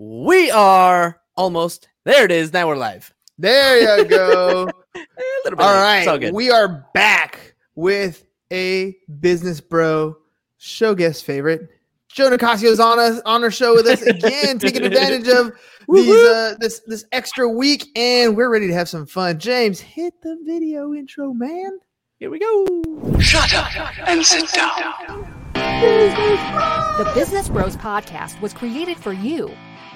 We 0.00 0.48
are 0.52 1.20
almost 1.36 1.88
there. 2.04 2.24
It 2.24 2.30
is. 2.30 2.52
Now 2.52 2.68
we're 2.68 2.76
live. 2.76 3.12
There 3.36 3.98
you 3.98 4.04
go. 4.04 4.70
A 4.94 4.98
little 5.44 5.56
bit 5.56 5.58
all 5.58 5.74
late. 5.74 5.82
right. 5.82 6.06
All 6.06 6.18
good. 6.18 6.32
We 6.32 6.52
are 6.52 6.86
back 6.94 7.56
with 7.74 8.24
a 8.52 8.94
business 9.18 9.60
bro 9.60 10.16
show 10.58 10.94
guest 10.94 11.24
favorite. 11.24 11.68
Joe 12.12 12.30
Nicasio's 12.30 12.78
on 12.78 13.00
us 13.00 13.20
on 13.24 13.42
our 13.42 13.50
show 13.50 13.74
with 13.74 13.88
us 13.88 14.02
again, 14.02 14.58
taking 14.60 14.84
advantage 14.84 15.26
of 15.26 15.50
these 15.88 16.14
uh 16.14 16.54
this 16.60 16.80
this 16.86 17.04
extra 17.10 17.48
week, 17.48 17.88
and 17.96 18.36
we're 18.36 18.50
ready 18.50 18.68
to 18.68 18.74
have 18.74 18.88
some 18.88 19.04
fun. 19.04 19.40
James, 19.40 19.80
hit 19.80 20.14
the 20.22 20.38
video 20.46 20.94
intro, 20.94 21.32
man. 21.32 21.76
Here 22.20 22.30
we 22.30 22.38
go. 22.38 23.18
Shut 23.18 23.52
up 23.52 24.08
and 24.08 24.24
sit 24.24 24.48
down. 24.52 25.34
The 25.54 27.10
Business 27.16 27.48
Bros 27.48 27.76
Podcast 27.76 28.40
was 28.40 28.54
created 28.54 28.96
for 28.96 29.12
you. 29.12 29.52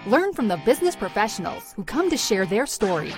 Learn 0.09 0.33
from 0.33 0.49
the 0.49 0.57
business 0.57 0.97
professionals 0.97 1.75
who 1.75 1.85
come 1.85 2.11
to 2.11 2.17
share 2.17 2.45
their 2.45 2.67
stories. 2.67 3.15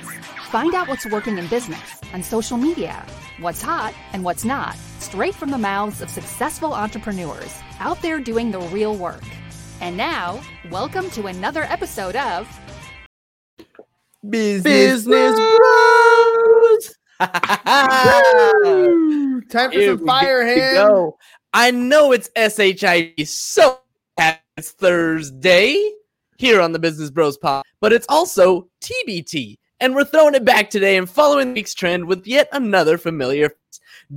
Find 0.50 0.74
out 0.74 0.86
what's 0.86 1.06
working 1.06 1.38
in 1.38 1.46
business 1.46 1.80
on 2.12 2.22
social 2.22 2.58
media, 2.58 3.06
what's 3.40 3.62
hot 3.62 3.94
and 4.12 4.22
what's 4.22 4.44
not, 4.44 4.76
straight 4.98 5.34
from 5.34 5.50
the 5.50 5.56
mouths 5.56 6.02
of 6.02 6.10
successful 6.10 6.74
entrepreneurs 6.74 7.58
out 7.80 8.02
there 8.02 8.20
doing 8.20 8.50
the 8.50 8.60
real 8.60 8.94
work. 8.96 9.22
And 9.80 9.96
now, 9.96 10.42
welcome 10.70 11.08
to 11.12 11.26
another 11.28 11.62
episode 11.62 12.16
of 12.16 12.46
Business, 14.28 15.06
Business 15.06 15.40
Bros. 15.56 16.96
Time 19.48 19.72
for 19.72 19.86
some 19.86 20.04
fire 20.04 20.44
get 20.44 20.74
hands. 20.74 21.12
I 21.54 21.70
know 21.70 22.12
it's 22.12 22.28
SHID 22.36 23.26
so 23.26 23.78
it's 24.58 24.72
Thursday 24.72 25.94
here 26.36 26.60
on 26.60 26.72
the 26.72 26.78
Business 26.78 27.10
Bros 27.10 27.36
Pod, 27.36 27.64
but 27.80 27.92
it's 27.92 28.06
also 28.08 28.68
TBT. 28.80 29.58
And 29.80 29.94
we're 29.94 30.04
throwing 30.04 30.34
it 30.34 30.44
back 30.44 30.70
today 30.70 30.96
and 30.96 31.08
following 31.08 31.48
the 31.48 31.54
week's 31.54 31.74
trend 31.74 32.06
with 32.06 32.26
yet 32.26 32.48
another 32.52 32.96
familiar. 32.96 33.50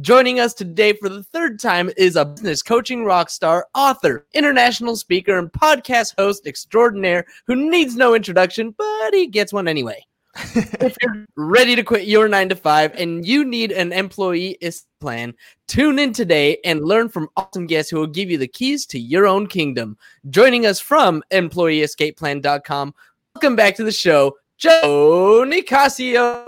Joining 0.01 0.39
us 0.39 0.53
today 0.53 0.93
for 0.93 1.09
the 1.09 1.23
third 1.23 1.59
time 1.59 1.89
is 1.97 2.15
a 2.15 2.25
business 2.25 2.61
coaching 2.61 3.03
rock 3.03 3.29
star, 3.29 3.67
author, 3.73 4.27
international 4.33 4.95
speaker, 4.95 5.37
and 5.37 5.51
podcast 5.51 6.13
host 6.17 6.45
extraordinaire 6.45 7.25
who 7.47 7.55
needs 7.55 7.95
no 7.95 8.13
introduction, 8.13 8.75
but 8.77 9.13
he 9.13 9.27
gets 9.27 9.51
one 9.51 9.67
anyway. 9.67 10.05
If 10.55 10.95
you're 11.01 11.25
ready 11.35 11.75
to 11.75 11.83
quit 11.83 12.07
your 12.07 12.27
nine 12.27 12.49
to 12.49 12.55
five 12.55 12.93
and 12.95 13.25
you 13.25 13.43
need 13.45 13.71
an 13.71 13.91
employee 13.91 14.57
plan, 14.99 15.33
tune 15.67 15.99
in 15.99 16.13
today 16.13 16.57
and 16.63 16.83
learn 16.83 17.09
from 17.09 17.29
awesome 17.37 17.67
guests 17.67 17.91
who 17.91 17.97
will 17.97 18.07
give 18.07 18.29
you 18.29 18.37
the 18.37 18.47
keys 18.47 18.85
to 18.87 18.99
your 18.99 19.25
own 19.27 19.47
kingdom. 19.47 19.97
Joining 20.29 20.65
us 20.65 20.79
from 20.79 21.23
employeeescapeplan.com, 21.31 22.93
welcome 23.35 23.55
back 23.55 23.75
to 23.75 23.83
the 23.83 23.91
show, 23.91 24.37
Joe 24.57 25.45
Nicasio. 25.47 26.43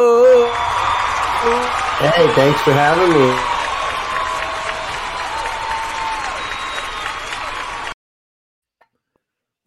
Hey, 1.99 2.33
thanks 2.33 2.61
for 2.61 2.73
having 2.73 3.13
me. 3.13 3.48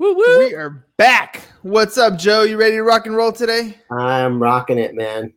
Woo 0.02 0.14
woo. 0.16 0.38
We 0.38 0.52
are 0.56 0.84
back. 0.96 1.42
What's 1.62 1.96
up, 1.96 2.18
Joe? 2.18 2.42
You 2.42 2.56
ready 2.56 2.74
to 2.74 2.82
rock 2.82 3.06
and 3.06 3.14
roll 3.14 3.30
today? 3.30 3.78
I'm 3.88 4.42
rocking 4.42 4.76
it, 4.76 4.96
man. 4.96 5.32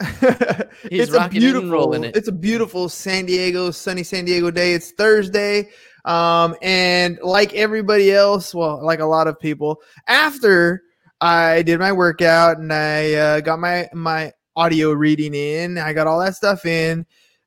He's 0.90 1.10
rocking 1.10 1.42
it 1.42 1.54
and 1.54 1.70
rolling 1.70 2.02
it. 2.02 2.16
It's 2.16 2.28
a 2.28 2.32
beautiful 2.32 2.88
San 2.88 3.26
Diego, 3.26 3.70
sunny 3.70 4.02
San 4.02 4.24
Diego 4.24 4.50
day. 4.50 4.72
It's 4.72 4.92
Thursday. 4.92 5.68
Um, 6.06 6.56
and 6.62 7.18
like 7.22 7.52
everybody 7.52 8.10
else, 8.10 8.54
well, 8.54 8.82
like 8.82 9.00
a 9.00 9.04
lot 9.04 9.26
of 9.26 9.38
people, 9.38 9.82
after 10.08 10.82
I 11.20 11.60
did 11.60 11.78
my 11.78 11.92
workout 11.92 12.56
and 12.56 12.72
I 12.72 13.12
uh, 13.12 13.40
got 13.40 13.58
my 13.58 13.86
my 13.92 14.32
audio 14.56 14.92
reading 14.92 15.34
in, 15.34 15.76
I 15.76 15.92
got 15.92 16.06
all 16.06 16.20
that 16.20 16.36
stuff 16.36 16.64
in. 16.64 17.04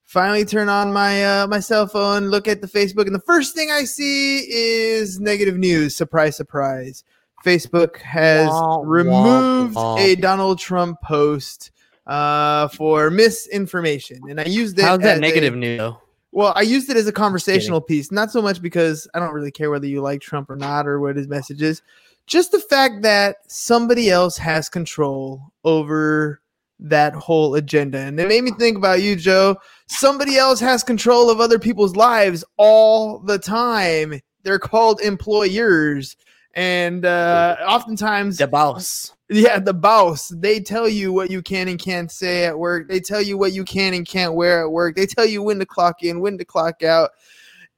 Finally, 0.09 0.43
turn 0.43 0.69
on 0.69 0.91
my 0.91 1.23
uh, 1.23 1.45
my 1.45 1.59
cell 1.59 1.85
phone, 1.85 2.29
look 2.29 2.47
at 2.47 2.61
the 2.61 2.67
Facebook, 2.67 3.05
and 3.05 3.13
the 3.13 3.19
first 3.19 3.53
thing 3.53 3.69
I 3.69 3.83
see 3.83 4.39
is 4.39 5.19
negative 5.19 5.55
news. 5.55 5.95
Surprise, 5.95 6.35
surprise! 6.35 7.03
Facebook 7.45 7.97
has 7.97 8.47
Wah, 8.47 8.79
wah, 8.79 8.83
removed 8.83 9.75
wah. 9.75 9.97
a 9.99 10.15
Donald 10.15 10.57
Trump 10.57 10.99
post 11.03 11.69
uh, 12.07 12.69
for 12.69 13.11
misinformation, 13.11 14.19
and 14.31 14.41
I 14.41 14.45
used 14.45 14.79
it. 14.79 14.81
How's 14.81 14.97
as 14.97 15.03
that 15.03 15.17
a- 15.17 15.21
negative 15.21 15.55
news? 15.55 15.77
though? 15.77 16.01
well, 16.31 16.53
I 16.55 16.61
used 16.61 16.89
it 16.89 16.97
as 16.97 17.05
a 17.05 17.11
conversational 17.11 17.79
piece, 17.79 18.11
not 18.11 18.31
so 18.31 18.41
much 18.41 18.63
because 18.63 19.07
I 19.13 19.19
don't 19.19 19.31
really 19.35 19.51
care 19.51 19.69
whether 19.69 19.85
you 19.85 20.01
like 20.01 20.21
Trump 20.21 20.49
or 20.49 20.55
not 20.55 20.87
or 20.87 20.99
what 20.99 21.17
his 21.17 21.27
message 21.27 21.61
is. 21.61 21.83
Just 22.25 22.51
the 22.51 22.59
fact 22.59 23.03
that 23.03 23.37
somebody 23.47 24.09
else 24.09 24.37
has 24.37 24.69
control 24.69 25.51
over 25.63 26.41
that 26.79 27.13
whole 27.13 27.55
agenda. 27.55 27.99
And 27.99 28.19
it 28.19 28.27
made 28.27 28.43
me 28.43 28.51
think 28.51 28.77
about 28.77 29.01
you, 29.01 29.15
Joe. 29.15 29.57
Somebody 29.87 30.37
else 30.37 30.59
has 30.59 30.83
control 30.83 31.29
of 31.29 31.39
other 31.39 31.59
people's 31.59 31.95
lives 31.95 32.43
all 32.57 33.19
the 33.19 33.37
time. 33.39 34.19
They're 34.43 34.59
called 34.59 35.01
employers. 35.01 36.15
And 36.55 37.05
uh, 37.05 37.57
oftentimes, 37.67 38.37
The 38.37 38.47
boss. 38.47 39.13
yeah, 39.29 39.59
the 39.59 39.73
boss. 39.73 40.29
They 40.29 40.59
tell 40.59 40.89
you 40.89 41.13
what 41.13 41.29
you 41.29 41.41
can 41.41 41.67
and 41.67 41.79
can't 41.79 42.11
say 42.11 42.45
at 42.45 42.57
work. 42.57 42.87
They 42.89 42.99
tell 42.99 43.21
you 43.21 43.37
what 43.37 43.53
you 43.53 43.63
can 43.63 43.93
and 43.93 44.07
can't 44.07 44.33
wear 44.33 44.61
at 44.63 44.71
work. 44.71 44.95
They 44.95 45.05
tell 45.05 45.25
you 45.25 45.43
when 45.43 45.59
to 45.59 45.65
clock 45.65 46.01
in, 46.03 46.21
when 46.21 46.37
to 46.37 46.45
clock 46.45 46.81
out. 46.83 47.11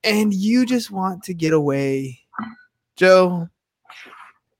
And 0.03 0.33
you 0.33 0.65
just 0.65 0.89
want 0.89 1.23
to 1.23 1.33
get 1.33 1.53
away. 1.53 2.19
Joe, 2.95 3.49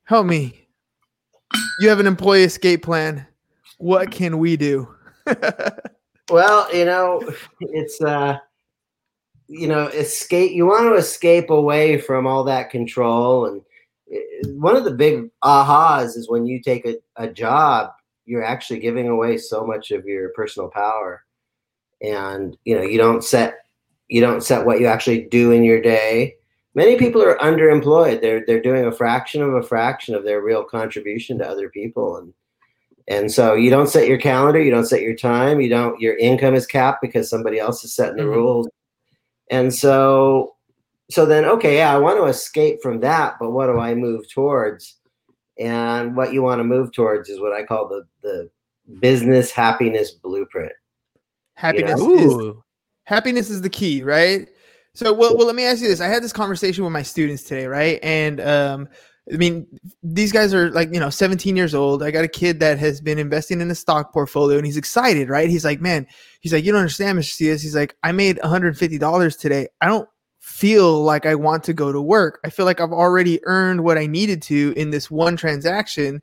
help 0.06 0.26
me. 0.26 0.68
You 1.80 1.90
have 1.90 2.00
an 2.00 2.08
employee 2.08 2.44
escape 2.44 2.84
plan. 2.84 3.26
What 3.82 4.12
can 4.12 4.38
we 4.38 4.58
do? 4.58 4.88
Well, 6.32 6.74
you 6.74 6.86
know, 6.86 7.22
it's 7.60 8.02
uh 8.02 8.38
you 9.48 9.68
know, 9.68 9.88
escape 9.88 10.54
you 10.54 10.66
want 10.66 10.86
to 10.86 10.96
escape 10.96 11.50
away 11.50 12.00
from 12.00 12.26
all 12.26 12.46
that 12.46 12.70
control 12.70 13.48
and 13.48 13.62
uh, 14.14 14.48
one 14.54 14.78
of 14.78 14.86
the 14.86 14.94
big 14.94 15.30
ahas 15.44 16.16
is 16.16 16.30
when 16.30 16.46
you 16.46 16.62
take 16.62 16.86
a, 16.86 16.96
a 17.18 17.28
job, 17.28 17.92
you're 18.26 18.46
actually 18.46 18.80
giving 18.80 19.10
away 19.10 19.38
so 19.38 19.66
much 19.66 19.92
of 19.92 20.06
your 20.06 20.30
personal 20.30 20.70
power. 20.70 21.26
And 22.02 22.58
you 22.64 22.78
know, 22.78 22.84
you 22.84 22.98
don't 22.98 23.26
set 23.26 23.66
you 24.08 24.22
don't 24.22 24.42
set 24.42 24.66
what 24.66 24.80
you 24.80 24.88
actually 24.88 25.24
do 25.24 25.52
in 25.52 25.66
your 25.66 25.82
day. 25.82 26.36
Many 26.76 26.98
people 26.98 27.22
are 27.22 27.38
underemployed. 27.40 28.22
They're 28.22 28.46
they're 28.46 28.62
doing 28.62 28.86
a 28.86 28.92
fraction 28.92 29.42
of 29.42 29.54
a 29.54 29.64
fraction 29.64 30.16
of 30.16 30.24
their 30.24 30.42
real 30.42 30.64
contribution 30.64 31.40
to 31.40 31.48
other 31.48 31.68
people 31.68 32.16
and 32.16 32.34
and 33.12 33.30
so 33.30 33.56
you 33.56 33.70
don't 33.70 33.90
set 33.90 34.08
your 34.08 34.18
calendar, 34.18 34.62
you 34.62 34.72
don't 34.72 34.86
set 34.86 35.02
your 35.02 35.16
time, 35.16 35.60
you 35.60 35.68
don't 35.70 36.00
your 36.00 36.18
income 36.18 36.56
is 36.56 36.66
capped 36.66 37.02
because 37.02 37.30
somebody 37.30 37.60
else 37.60 37.84
is 37.84 37.94
setting 37.94 38.16
the 38.16 38.24
Mhm. 38.24 38.36
rules. 38.36 38.70
And 39.50 39.74
so 39.74 40.56
so 41.10 41.26
then 41.26 41.44
okay, 41.46 41.76
yeah, 41.78 41.94
I 41.94 41.98
want 41.98 42.18
to 42.18 42.26
escape 42.26 42.82
from 42.82 43.02
that, 43.02 43.36
but 43.40 43.52
what 43.52 43.68
do 43.68 43.80
I 43.80 43.96
move 43.96 44.30
towards? 44.30 44.98
And 45.60 46.16
what 46.16 46.32
you 46.32 46.42
want 46.42 46.60
to 46.60 46.64
move 46.64 46.94
towards 46.94 47.28
is 47.30 47.42
what 47.42 47.52
I 47.52 47.64
call 47.64 47.90
the 47.90 48.06
the 48.24 48.50
business 49.00 49.52
happiness 49.52 50.12
blueprint. 50.12 50.72
Happiness 51.56 52.00
is 52.00 52.02
Ooh. 52.02 52.64
happiness 53.04 53.50
is 53.50 53.62
the 53.62 53.70
key, 53.70 54.04
right? 54.04 54.48
So, 54.94 55.14
well, 55.14 55.38
well, 55.38 55.48
let 55.48 55.56
me 55.56 55.64
ask 55.64 55.82
you 55.82 55.88
this. 55.88 56.02
I 56.02 56.08
had 56.08 56.24
this 56.24 56.34
conversation 56.34 56.84
with 56.84 56.92
my 56.92 57.04
students 57.04 57.44
today, 57.44 57.66
right? 57.66 58.00
And 58.04 58.42
um, 58.42 58.90
I 59.32 59.38
mean, 59.38 59.68
these 60.02 60.32
guys 60.32 60.54
are 60.54 60.72
like, 60.72 60.94
you 60.94 61.00
know, 61.00 61.10
17 61.10 61.56
years 61.56 61.76
old. 61.76 62.02
I 62.02 62.12
got 62.12 62.24
a 62.24 62.30
kid 62.30 62.60
that 62.60 62.80
has 62.80 63.02
been 63.02 63.20
investing 63.20 63.62
in 63.62 63.70
a 63.70 63.76
stock 63.76 64.12
portfolio, 64.12 64.58
and 64.58 64.66
he's 64.66 64.78
excited, 64.78 65.30
right? 65.30 65.50
He's 65.50 65.64
like, 65.64 65.80
man, 65.80 66.08
he's 66.40 66.54
like, 66.54 66.64
you 66.66 66.72
don't 66.72 66.82
understand, 66.82 67.20
Mr. 67.20 67.34
CS. 67.34 67.62
He's 67.62 67.76
like, 67.76 67.96
I 68.04 68.12
made 68.12 68.40
150 68.42 68.98
dollars 68.98 69.36
today. 69.36 69.68
I 69.80 69.88
don't 69.88 70.10
feel 70.40 71.04
like 71.04 71.26
I 71.26 71.36
want 71.36 71.64
to 71.66 71.74
go 71.74 71.92
to 71.92 72.02
work. 72.02 72.40
I 72.44 72.50
feel 72.50 72.66
like 72.66 72.82
I've 72.82 72.92
already 72.92 73.40
earned 73.46 73.84
what 73.84 73.98
I 73.98 74.08
needed 74.08 74.42
to 74.44 74.74
in 74.76 74.90
this 74.90 75.12
one 75.12 75.38
transaction. 75.38 76.22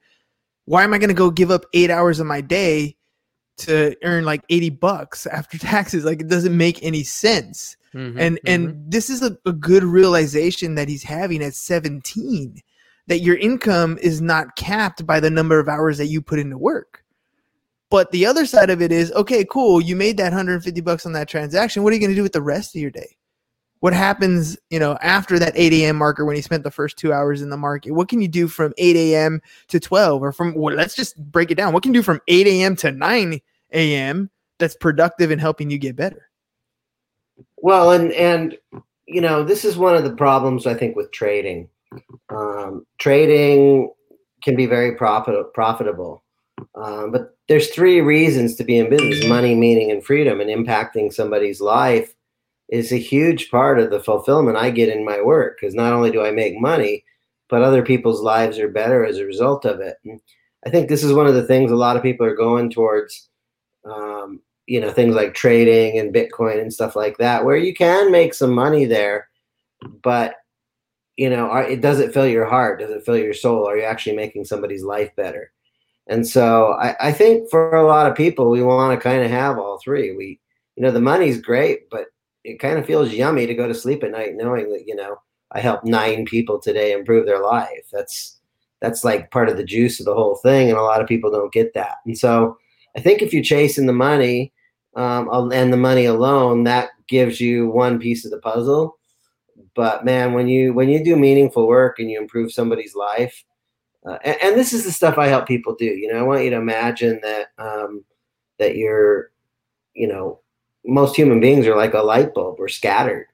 Why 0.65 0.83
am 0.83 0.93
I 0.93 0.99
going 0.99 1.09
to 1.09 1.15
go 1.15 1.31
give 1.31 1.51
up 1.51 1.65
eight 1.73 1.91
hours 1.91 2.19
of 2.21 2.27
my 2.27 2.41
day 2.41 2.97
to 3.59 3.97
earn 4.03 4.25
like 4.25 4.43
80 4.49 4.71
bucks 4.71 5.27
after 5.27 5.57
taxes? 5.59 6.05
Like, 6.05 6.21
it 6.21 6.29
doesn't 6.29 6.57
make 6.57 6.83
any 6.83 7.05
sense 7.05 7.77
Mhm, 7.95 8.17
and 8.19 8.37
mhm. 8.37 8.39
and 8.45 8.93
this 8.93 9.09
is 9.09 9.23
a, 9.23 9.37
a 9.47 9.53
good 9.53 9.83
realization 9.83 10.75
that 10.75 10.89
he's 10.89 11.03
having 11.03 11.43
at 11.43 11.55
17 11.55 12.61
that 13.09 13.21
your 13.21 13.37
income 13.37 13.99
is 14.01 14.21
not 14.21 14.55
capped 14.55 15.05
by 15.05 15.19
the 15.19 15.31
number 15.31 15.59
of 15.59 15.69
hours 15.69 15.99
that 15.99 16.07
you 16.07 16.23
put 16.23 16.39
into 16.39 16.57
work. 16.57 17.03
But 17.91 18.11
the 18.13 18.27
other 18.27 18.47
side 18.47 18.71
of 18.71 18.83
it 18.83 18.93
is 18.93 19.11
okay 19.13 19.45
cool 19.45 19.81
you 19.81 19.97
made 19.97 20.19
that 20.19 20.25
150 20.25 20.81
bucks 20.83 21.07
on 21.07 21.13
that 21.13 21.29
transaction. 21.29 21.83
What 21.83 21.91
are 21.91 21.95
you 21.95 22.01
going 22.01 22.11
to 22.11 22.17
do 22.17 22.23
with 22.23 22.35
the 22.35 22.43
rest 22.43 22.77
of 22.77 22.83
your 22.83 22.91
day? 22.91 23.17
What 23.81 23.95
happens 23.95 24.59
you 24.71 24.79
know 24.79 24.99
after 25.01 25.39
that 25.39 25.55
8 25.57 25.73
a.m 25.73 25.97
marker 25.97 26.25
when 26.25 26.37
you 26.37 26.43
spent 26.43 26.65
the 26.65 26.71
first 26.71 26.99
two 26.99 27.13
hours 27.13 27.41
in 27.41 27.49
the 27.51 27.57
market? 27.57 27.93
What 27.93 28.09
can 28.09 28.21
you 28.21 28.29
do 28.29 28.47
from 28.47 28.75
8 28.77 28.95
a.m 28.95 29.41
to 29.69 29.81
12 29.81 30.23
or 30.23 30.33
from 30.33 30.55
well, 30.55 30.75
let's 30.75 30.95
just 30.95 31.17
break 31.33 31.51
it 31.51 31.57
down. 31.57 31.73
What 31.73 31.83
can 31.83 31.95
you 31.95 32.01
do 32.01 32.05
from 32.05 32.21
8 32.29 32.47
a.m 32.47 32.77
to 32.77 32.93
9 32.93 33.41
a.m 33.73 34.31
that's 34.59 34.77
productive 34.77 35.31
and 35.31 35.41
helping 35.41 35.71
you 35.71 35.79
get 35.79 35.97
better? 35.97 36.29
Well, 37.57 37.93
and 37.93 38.13
and 38.13 38.59
you 39.09 39.23
know, 39.23 39.43
this 39.43 39.65
is 39.65 39.79
one 39.79 39.97
of 39.97 40.05
the 40.05 40.15
problems 40.15 40.67
I 40.67 40.75
think 40.75 40.95
with 40.95 41.11
trading. 41.11 41.69
Um, 42.31 42.87
trading 42.99 43.93
can 44.43 44.57
be 44.57 44.67
very 44.67 44.95
profit 44.95 45.35
profitable. 45.55 46.23
Um, 46.75 47.13
but 47.13 47.37
there's 47.49 47.71
three 47.71 48.01
reasons 48.01 48.55
to 48.57 48.65
be 48.65 48.79
in 48.79 48.91
business: 48.91 49.27
money, 49.27 49.55
meaning, 49.55 49.91
and 49.91 50.05
freedom. 50.05 50.41
And 50.41 50.51
impacting 50.51 51.13
somebody's 51.13 51.61
life 51.61 52.15
is 52.69 52.93
a 52.93 52.97
huge 52.97 53.51
part 53.51 53.79
of 53.79 53.91
the 53.91 54.01
fulfillment 54.01 54.57
I 54.57 54.71
get 54.71 54.89
in 54.89 55.05
my 55.05 55.23
work. 55.23 55.59
Because 55.61 55.75
not 55.75 55.93
only 55.93 56.11
do 56.11 56.25
I 56.25 56.31
make 56.31 56.61
money, 56.61 57.05
but 57.49 57.63
other 57.63 57.83
people's 57.83 58.21
lives 58.21 58.59
are 58.59 58.69
better 58.69 59.05
as 59.05 59.19
a 59.19 59.25
result 59.25 59.65
of 59.65 59.81
it. 59.81 59.97
And 60.05 60.21
I 60.67 60.71
think 60.71 60.89
this 60.89 61.05
is 61.05 61.13
one 61.13 61.27
of 61.27 61.35
the 61.35 61.47
things 61.47 61.71
a 61.71 61.77
lot 61.77 61.97
of 61.97 62.03
people 62.03 62.27
are 62.27 62.37
going 62.37 62.71
towards. 62.71 63.29
Um, 63.85 64.43
you 64.67 64.81
know, 64.81 64.93
things 64.93 65.15
like 65.15 65.33
trading 65.33 65.99
and 65.99 66.15
Bitcoin 66.15 66.61
and 66.61 66.71
stuff 66.71 66.95
like 66.95 67.17
that, 67.17 67.43
where 67.47 67.57
you 67.57 67.73
can 67.73 68.13
make 68.13 68.35
some 68.35 68.53
money 68.53 68.85
there, 68.85 69.27
but 70.03 70.35
you 71.19 71.29
know, 71.29 71.53
it 71.57 71.81
does 71.81 71.99
it 71.99 72.15
fill 72.15 72.29
your 72.29 72.47
heart? 72.47 72.79
Does 72.79 72.91
it 72.91 73.05
fill 73.05 73.19
your 73.19 73.35
soul? 73.35 73.69
Are 73.69 73.77
you 73.77 73.83
actually 73.83 74.15
making 74.15 74.45
somebody's 74.45 74.85
life 74.85 75.15
better? 75.17 75.53
And 76.07 76.27
so 76.27 76.75
I, 76.75 76.95
I 77.01 77.13
think 77.13 77.51
for 77.51 77.75
a 77.75 77.87
lot 77.87 78.09
of 78.09 78.17
people, 78.17 78.49
we 78.49 78.63
want 78.63 78.97
to 78.97 79.03
kind 79.03 79.25
of 79.25 79.31
have 79.31 79.59
all 79.59 79.81
three. 79.83 80.17
We, 80.17 80.41
you 80.77 80.83
know, 80.85 80.93
the 80.93 81.01
money's 81.01 81.41
great, 81.41 81.91
but 81.91 82.07
it 82.45 82.61
kind 82.61 82.79
of 82.79 82.87
feels 82.87 83.13
yummy 83.13 83.47
to 83.47 83.55
go 83.55 83.67
to 83.67 83.75
sleep 83.75 84.05
at 84.05 84.13
night 84.13 84.37
knowing 84.37 84.71
that, 84.71 84.85
you 84.87 84.95
know, 84.95 85.17
I 85.51 85.61
helped 85.61 85.85
nine 85.85 86.25
people 86.25 86.61
today 86.61 86.93
improve 86.93 87.27
their 87.27 87.43
life. 87.43 87.89
That's 87.93 88.39
that's 88.81 89.03
like 89.03 89.33
part 89.33 89.49
of 89.49 89.57
the 89.57 89.65
juice 89.65 89.99
of 89.99 90.07
the 90.07 90.15
whole 90.15 90.37
thing, 90.37 90.69
and 90.69 90.79
a 90.79 90.83
lot 90.83 91.01
of 91.03 91.09
people 91.09 91.33
don't 91.33 91.53
get 91.53 91.75
that. 91.75 91.97
And 92.07 92.17
so 92.17 92.57
I 92.97 93.01
think 93.01 93.23
if 93.23 93.33
you're 93.33 93.43
chasing 93.43 93.87
the 93.87 93.93
money 93.93 94.53
um, 94.95 95.51
and 95.53 95.73
the 95.73 95.77
money 95.77 96.05
alone, 96.05 96.63
that 96.65 96.91
gives 97.09 97.41
you 97.41 97.69
one 97.71 97.99
piece 97.99 98.25
of 98.25 98.31
the 98.31 98.39
puzzle. 98.39 98.98
But 99.79 100.05
man, 100.05 100.33
when 100.33 100.49
you 100.49 100.73
when 100.73 100.89
you 100.89 101.05
do 101.05 101.15
meaningful 101.15 101.69
work 101.69 102.01
and 102.01 102.11
you 102.11 102.19
improve 102.21 102.51
somebody's 102.51 102.97
life, 102.97 103.45
uh, 104.05 104.19
and, 104.25 104.37
and, 104.43 104.57
this 104.57 104.73
is 104.73 104.83
the 104.83 104.91
stuff 104.91 105.19
I 105.19 105.29
help 105.29 105.47
people 105.47 105.77
do. 105.77 105.85
You 105.85 106.13
know, 106.13 106.19
I 106.19 106.23
want 106.23 106.43
you 106.43 106.51
to 106.51 106.57
imagine 106.57 107.21
that 107.23 107.51
um, 107.59 108.05
that 108.59 108.75
you're, 108.75 109.31
you 109.95 110.09
know, 110.09 110.41
most 110.85 111.15
human 111.15 111.39
beings 111.39 111.65
are 111.69 111.77
like 111.77 111.95
a 111.95 112.03
light 112.03 112.35
bulb. 112.35 112.59
We're 112.59 112.67
scattered. 112.67 113.29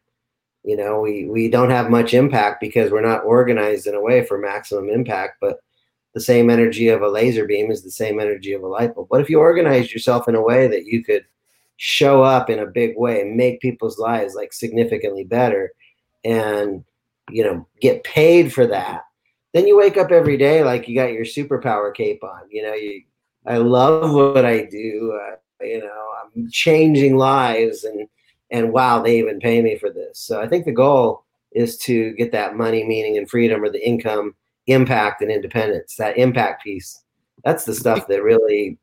You 0.64 0.76
know, 0.76 1.00
we 1.00 1.24
we 1.24 1.48
don't 1.48 1.70
have 1.70 1.88
much 1.88 2.12
impact 2.12 2.60
because 2.60 2.90
we're 2.90 3.00
not 3.00 3.24
organized 3.24 3.86
in 3.86 3.94
a 3.94 4.02
way 4.02 4.22
for 4.22 4.36
maximum 4.36 4.90
impact. 4.90 5.38
But 5.40 5.60
the 6.12 6.20
same 6.20 6.50
energy 6.50 6.88
of 6.88 7.00
a 7.00 7.08
laser 7.08 7.46
beam 7.46 7.70
is 7.70 7.82
the 7.82 7.90
same 7.90 8.20
energy 8.20 8.52
of 8.52 8.62
a 8.62 8.68
light 8.68 8.94
bulb. 8.94 9.06
What 9.08 9.22
if 9.22 9.30
you 9.30 9.40
organized 9.40 9.94
yourself 9.94 10.28
in 10.28 10.34
a 10.34 10.42
way 10.42 10.66
that 10.68 10.84
you 10.84 11.02
could 11.02 11.24
show 11.76 12.22
up 12.22 12.50
in 12.50 12.58
a 12.58 12.66
big 12.66 12.98
way, 12.98 13.22
and 13.22 13.34
make 13.34 13.62
people's 13.62 13.98
lives 13.98 14.34
like 14.34 14.52
significantly 14.52 15.24
better, 15.24 15.72
and 16.24 16.84
you 17.30 17.42
know, 17.42 17.66
get 17.80 18.04
paid 18.04 18.52
for 18.52 18.66
that? 18.66 19.04
then 19.54 19.68
you 19.68 19.78
wake 19.78 19.96
up 19.96 20.10
every 20.10 20.36
day 20.36 20.64
like 20.64 20.88
you 20.88 20.96
got 20.96 21.12
your 21.12 21.24
superpower 21.24 21.94
cape 21.94 22.22
on. 22.22 22.42
You 22.50 22.64
know, 22.64 22.74
you 22.74 23.02
I 23.46 23.58
love 23.58 24.12
what 24.12 24.44
I 24.44 24.64
do. 24.64 25.18
Uh, 25.22 25.36
you 25.64 25.78
know, 25.78 26.08
I'm 26.34 26.50
changing 26.50 27.16
lives, 27.16 27.84
and 27.84 28.08
and 28.50 28.72
wow, 28.72 29.00
they 29.00 29.18
even 29.18 29.38
pay 29.38 29.62
me 29.62 29.78
for 29.78 29.90
this. 29.90 30.18
So 30.18 30.42
I 30.42 30.48
think 30.48 30.64
the 30.64 30.72
goal 30.72 31.24
is 31.52 31.78
to 31.78 32.12
get 32.14 32.32
that 32.32 32.56
money, 32.56 32.84
meaning, 32.84 33.16
and 33.16 33.30
freedom, 33.30 33.62
or 33.62 33.70
the 33.70 33.86
income, 33.86 34.34
impact, 34.66 35.22
and 35.22 35.30
independence. 35.30 35.94
That 35.96 36.18
impact 36.18 36.64
piece. 36.64 37.02
That's 37.44 37.64
the 37.64 37.74
stuff 37.74 38.08
that 38.08 38.22
really 38.22 38.78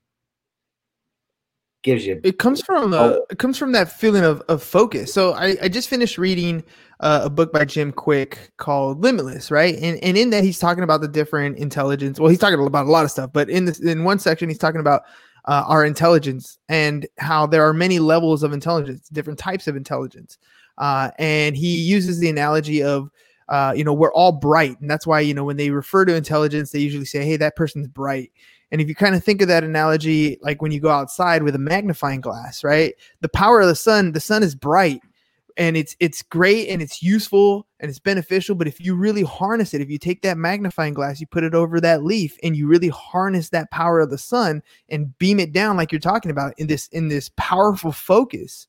gives 1.83 2.05
you. 2.05 2.19
It 2.23 2.39
comes 2.39 2.61
from 2.61 2.93
uh, 2.93 3.17
it 3.29 3.39
comes 3.39 3.57
from 3.57 3.71
that 3.73 3.91
feeling 3.91 4.23
of, 4.23 4.41
of 4.47 4.61
focus. 4.61 5.13
So 5.13 5.33
I, 5.33 5.57
I 5.61 5.67
just 5.67 5.89
finished 5.89 6.17
reading 6.17 6.63
uh, 6.99 7.21
a 7.23 7.29
book 7.29 7.51
by 7.51 7.65
Jim 7.65 7.91
Kwik 7.91 8.37
called 8.57 9.01
Limitless, 9.01 9.51
right? 9.51 9.75
And 9.75 10.01
and 10.03 10.17
in 10.17 10.29
that 10.31 10.43
he's 10.43 10.59
talking 10.59 10.83
about 10.83 11.01
the 11.01 11.07
different 11.07 11.57
intelligence. 11.57 12.19
Well, 12.19 12.29
he's 12.29 12.39
talking 12.39 12.63
about 12.65 12.85
a 12.85 12.91
lot 12.91 13.05
of 13.05 13.11
stuff, 13.11 13.31
but 13.33 13.49
in 13.49 13.65
this 13.65 13.79
in 13.79 14.03
one 14.03 14.19
section 14.19 14.49
he's 14.49 14.57
talking 14.57 14.81
about 14.81 15.03
uh, 15.45 15.63
our 15.67 15.83
intelligence 15.83 16.59
and 16.69 17.07
how 17.17 17.47
there 17.47 17.65
are 17.65 17.73
many 17.73 17.99
levels 17.99 18.43
of 18.43 18.53
intelligence, 18.53 19.09
different 19.09 19.39
types 19.39 19.67
of 19.67 19.75
intelligence. 19.75 20.37
Uh, 20.77 21.11
and 21.19 21.55
he 21.57 21.75
uses 21.75 22.19
the 22.19 22.29
analogy 22.29 22.81
of 22.83 23.09
uh, 23.51 23.73
you 23.75 23.83
know, 23.83 23.93
we're 23.93 24.13
all 24.13 24.31
bright. 24.31 24.79
And 24.79 24.89
that's 24.89 25.05
why, 25.05 25.19
you 25.19 25.33
know, 25.33 25.43
when 25.43 25.57
they 25.57 25.71
refer 25.71 26.05
to 26.05 26.15
intelligence, 26.15 26.71
they 26.71 26.79
usually 26.79 27.03
say, 27.03 27.25
hey, 27.25 27.35
that 27.35 27.57
person's 27.57 27.89
bright. 27.89 28.31
And 28.71 28.79
if 28.79 28.87
you 28.87 28.95
kind 28.95 29.15
of 29.15 29.23
think 29.23 29.41
of 29.41 29.47
that 29.49 29.63
analogy, 29.63 30.37
like 30.41 30.61
when 30.61 30.71
you 30.71 30.79
go 30.79 30.89
outside 30.89 31.43
with 31.43 31.55
a 31.55 31.59
magnifying 31.59 32.21
glass, 32.21 32.63
right? 32.63 32.93
The 33.19 33.29
power 33.29 33.61
of 33.61 33.67
the 33.67 33.75
sun, 33.75 34.13
the 34.13 34.19
sun 34.19 34.43
is 34.43 34.55
bright 34.55 35.01
and 35.57 35.77
it's 35.77 35.95
it's 35.99 36.21
great 36.21 36.69
and 36.69 36.81
it's 36.81 37.01
useful 37.01 37.67
and 37.79 37.89
it's 37.89 37.99
beneficial 37.99 38.55
but 38.55 38.67
if 38.67 38.79
you 38.79 38.95
really 38.95 39.23
harness 39.23 39.73
it 39.73 39.81
if 39.81 39.89
you 39.89 39.97
take 39.97 40.21
that 40.21 40.37
magnifying 40.37 40.93
glass 40.93 41.19
you 41.19 41.27
put 41.27 41.43
it 41.43 41.53
over 41.53 41.79
that 41.79 42.03
leaf 42.03 42.37
and 42.43 42.55
you 42.55 42.67
really 42.67 42.89
harness 42.89 43.49
that 43.49 43.69
power 43.71 43.99
of 43.99 44.09
the 44.09 44.17
sun 44.17 44.61
and 44.89 45.17
beam 45.17 45.39
it 45.39 45.51
down 45.51 45.77
like 45.77 45.91
you're 45.91 45.99
talking 45.99 46.31
about 46.31 46.53
in 46.57 46.67
this 46.67 46.87
in 46.89 47.07
this 47.07 47.29
powerful 47.37 47.91
focus 47.91 48.67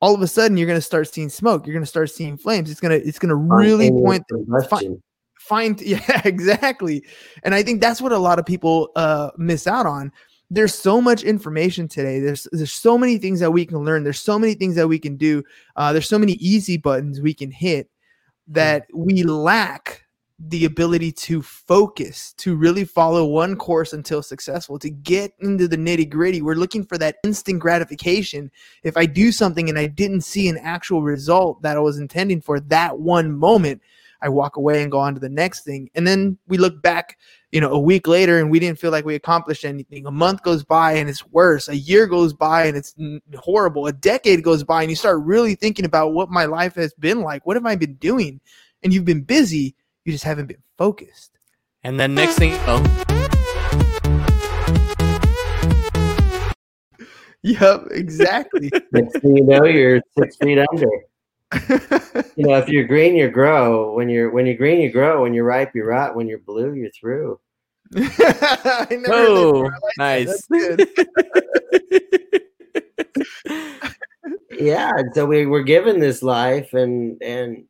all 0.00 0.14
of 0.14 0.22
a 0.22 0.26
sudden 0.26 0.56
you're 0.56 0.66
going 0.66 0.78
to 0.78 0.82
start 0.82 1.08
seeing 1.08 1.28
smoke 1.28 1.66
you're 1.66 1.74
going 1.74 1.82
to 1.82 1.86
start 1.86 2.10
seeing 2.10 2.36
flames 2.36 2.70
it's 2.70 2.80
going 2.80 2.98
to 2.98 3.06
it's 3.06 3.18
going 3.18 3.30
to 3.30 3.34
really 3.34 3.90
point 3.90 4.24
find, 4.68 5.02
find 5.44 5.80
yeah 5.82 6.22
exactly. 6.24 7.04
And 7.42 7.54
i 7.54 7.62
think 7.62 7.80
that's 7.80 8.00
what 8.00 8.12
a 8.12 8.18
lot 8.18 8.38
of 8.38 8.46
people 8.46 8.90
uh 8.96 9.30
miss 9.36 9.66
out 9.66 9.86
on. 9.86 10.12
There's 10.50 10.74
so 10.74 11.00
much 11.00 11.22
information 11.22 11.88
today. 11.88 12.20
There's 12.20 12.46
there's 12.52 12.72
so 12.72 12.98
many 12.98 13.18
things 13.18 13.40
that 13.40 13.50
we 13.50 13.64
can 13.66 13.78
learn. 13.78 14.04
There's 14.04 14.20
so 14.20 14.38
many 14.38 14.54
things 14.54 14.74
that 14.76 14.88
we 14.88 14.98
can 14.98 15.16
do. 15.16 15.42
Uh, 15.74 15.92
there's 15.92 16.08
so 16.08 16.18
many 16.18 16.32
easy 16.34 16.76
buttons 16.76 17.20
we 17.20 17.34
can 17.34 17.50
hit 17.50 17.90
that 18.48 18.86
we 18.92 19.22
lack 19.22 20.04
the 20.38 20.64
ability 20.64 21.12
to 21.12 21.40
focus, 21.42 22.34
to 22.36 22.56
really 22.56 22.84
follow 22.84 23.24
one 23.24 23.56
course 23.56 23.92
until 23.92 24.22
successful, 24.22 24.78
to 24.78 24.90
get 24.90 25.32
into 25.40 25.68
the 25.68 25.76
nitty 25.76 26.10
gritty. 26.10 26.42
We're 26.42 26.54
looking 26.54 26.84
for 26.84 26.98
that 26.98 27.16
instant 27.24 27.60
gratification. 27.60 28.50
If 28.82 28.96
I 28.96 29.06
do 29.06 29.30
something 29.30 29.68
and 29.68 29.78
I 29.78 29.86
didn't 29.86 30.22
see 30.22 30.48
an 30.48 30.58
actual 30.58 31.02
result 31.02 31.62
that 31.62 31.76
I 31.76 31.80
was 31.80 31.98
intending 31.98 32.40
for 32.40 32.58
that 32.60 32.98
one 32.98 33.32
moment, 33.32 33.80
I 34.24 34.28
walk 34.30 34.56
away 34.56 34.82
and 34.82 34.90
go 34.90 34.98
on 34.98 35.14
to 35.14 35.20
the 35.20 35.28
next 35.28 35.64
thing. 35.64 35.90
And 35.94 36.06
then 36.06 36.38
we 36.48 36.56
look 36.56 36.82
back, 36.82 37.18
you 37.52 37.60
know, 37.60 37.70
a 37.70 37.78
week 37.78 38.08
later 38.08 38.38
and 38.40 38.50
we 38.50 38.58
didn't 38.58 38.78
feel 38.78 38.90
like 38.90 39.04
we 39.04 39.14
accomplished 39.14 39.64
anything. 39.64 40.06
A 40.06 40.10
month 40.10 40.42
goes 40.42 40.64
by 40.64 40.94
and 40.94 41.08
it's 41.08 41.26
worse. 41.26 41.68
A 41.68 41.76
year 41.76 42.06
goes 42.06 42.32
by 42.32 42.64
and 42.64 42.76
it's 42.76 42.94
horrible. 43.36 43.86
A 43.86 43.92
decade 43.92 44.42
goes 44.42 44.64
by 44.64 44.82
and 44.82 44.90
you 44.90 44.96
start 44.96 45.22
really 45.22 45.54
thinking 45.54 45.84
about 45.84 46.14
what 46.14 46.30
my 46.30 46.46
life 46.46 46.74
has 46.76 46.94
been 46.94 47.20
like. 47.20 47.46
What 47.46 47.56
have 47.56 47.66
I 47.66 47.76
been 47.76 47.94
doing? 47.94 48.40
And 48.82 48.92
you've 48.92 49.04
been 49.04 49.22
busy 49.22 49.76
you 50.04 50.12
just 50.12 50.24
haven't 50.24 50.46
been 50.46 50.62
focused. 50.76 51.38
And 51.82 51.98
then 51.98 52.14
next 52.14 52.36
thing, 52.36 52.52
oh. 52.66 53.00
Yep, 57.42 57.88
exactly. 57.90 58.70
next 58.92 59.20
thing 59.20 59.36
you 59.36 59.44
know, 59.44 59.64
you're 59.64 60.00
six 60.18 60.36
feet 60.36 60.58
under. 60.58 60.88
you 62.36 62.46
know, 62.46 62.54
if 62.54 62.68
you're 62.68 62.86
green, 62.86 63.16
you 63.16 63.28
grow. 63.28 63.92
When 63.94 64.08
you're 64.08 64.30
when 64.30 64.46
you're 64.46 64.56
green, 64.56 64.80
you 64.80 64.90
grow. 64.90 65.22
When 65.22 65.34
you're 65.34 65.44
ripe, 65.44 65.74
you 65.74 65.84
rot. 65.84 66.16
When 66.16 66.28
you're 66.28 66.38
blue, 66.38 66.74
you're 66.74 66.90
through. 66.90 67.38
oh, 69.08 69.70
like 69.98 69.98
nice. 69.98 70.48
yeah, 74.58 74.90
so 75.12 75.26
we 75.26 75.46
were 75.46 75.62
given 75.62 76.00
this 76.00 76.22
life, 76.22 76.74
and 76.74 77.22
and 77.22 77.64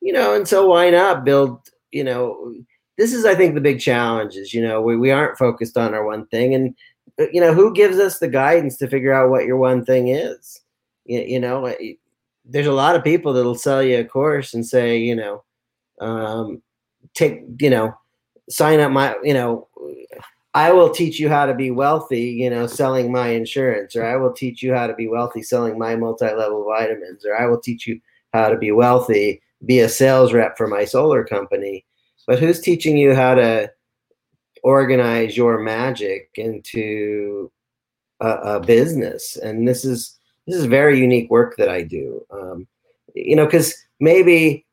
you 0.00 0.12
know, 0.12 0.34
and 0.34 0.46
so 0.46 0.68
why 0.68 0.90
not 0.90 1.24
build, 1.24 1.68
you 1.90 2.04
know, 2.04 2.54
this 2.96 3.12
is, 3.12 3.24
I 3.24 3.34
think, 3.34 3.54
the 3.54 3.60
big 3.60 3.80
challenge 3.80 4.36
is, 4.36 4.52
you 4.52 4.62
know, 4.62 4.82
we, 4.82 4.96
we 4.96 5.10
aren't 5.10 5.38
focused 5.38 5.76
on 5.76 5.94
our 5.94 6.04
one 6.04 6.26
thing. 6.26 6.54
And, 6.54 6.74
uh, 7.20 7.26
you 7.32 7.40
know, 7.40 7.54
who 7.54 7.72
gives 7.72 7.98
us 7.98 8.18
the 8.18 8.28
guidance 8.28 8.76
to 8.78 8.88
figure 8.88 9.12
out 9.12 9.30
what 9.30 9.44
your 9.44 9.56
one 9.56 9.84
thing 9.84 10.08
is? 10.08 10.60
You, 11.04 11.20
you 11.20 11.40
know, 11.40 11.74
there's 12.48 12.66
a 12.66 12.72
lot 12.72 12.96
of 12.96 13.04
people 13.04 13.32
that'll 13.32 13.54
sell 13.54 13.82
you 13.82 13.98
a 13.98 14.04
course 14.04 14.54
and 14.54 14.66
say, 14.66 14.98
you 14.98 15.14
know, 15.14 15.44
um, 16.00 16.62
take, 17.14 17.42
you 17.60 17.70
know, 17.70 17.94
sign 18.48 18.80
up 18.80 18.90
my, 18.90 19.16
you 19.22 19.34
know, 19.34 19.68
I 20.54 20.72
will 20.72 20.90
teach 20.90 21.20
you 21.20 21.28
how 21.28 21.46
to 21.46 21.54
be 21.54 21.70
wealthy, 21.70 22.22
you 22.22 22.50
know, 22.50 22.66
selling 22.66 23.12
my 23.12 23.28
insurance, 23.28 23.94
or 23.94 24.04
I 24.04 24.16
will 24.16 24.32
teach 24.32 24.62
you 24.62 24.74
how 24.74 24.86
to 24.86 24.94
be 24.94 25.06
wealthy 25.06 25.42
selling 25.42 25.78
my 25.78 25.94
multi 25.94 26.24
level 26.24 26.64
vitamins, 26.64 27.24
or 27.24 27.38
I 27.38 27.46
will 27.46 27.60
teach 27.60 27.86
you 27.86 28.00
how 28.32 28.48
to 28.48 28.56
be 28.56 28.72
wealthy 28.72 29.40
be 29.64 29.80
a 29.80 29.88
sales 29.88 30.32
rep 30.32 30.56
for 30.56 30.66
my 30.66 30.84
solar 30.84 31.24
company, 31.24 31.84
but 32.26 32.38
who's 32.38 32.60
teaching 32.60 32.96
you 32.96 33.14
how 33.14 33.34
to 33.34 33.70
organize 34.62 35.36
your 35.36 35.58
magic 35.58 36.30
into 36.36 37.50
a, 38.20 38.28
a 38.28 38.60
business? 38.60 39.36
And 39.36 39.66
this 39.66 39.84
is 39.84 40.17
this 40.48 40.56
is 40.56 40.66
very 40.66 40.98
unique 40.98 41.30
work 41.30 41.56
that 41.56 41.68
I 41.68 41.82
do. 41.82 42.24
Um, 42.30 42.66
you 43.14 43.36
know, 43.36 43.44
because 43.44 43.74
maybe 44.00 44.66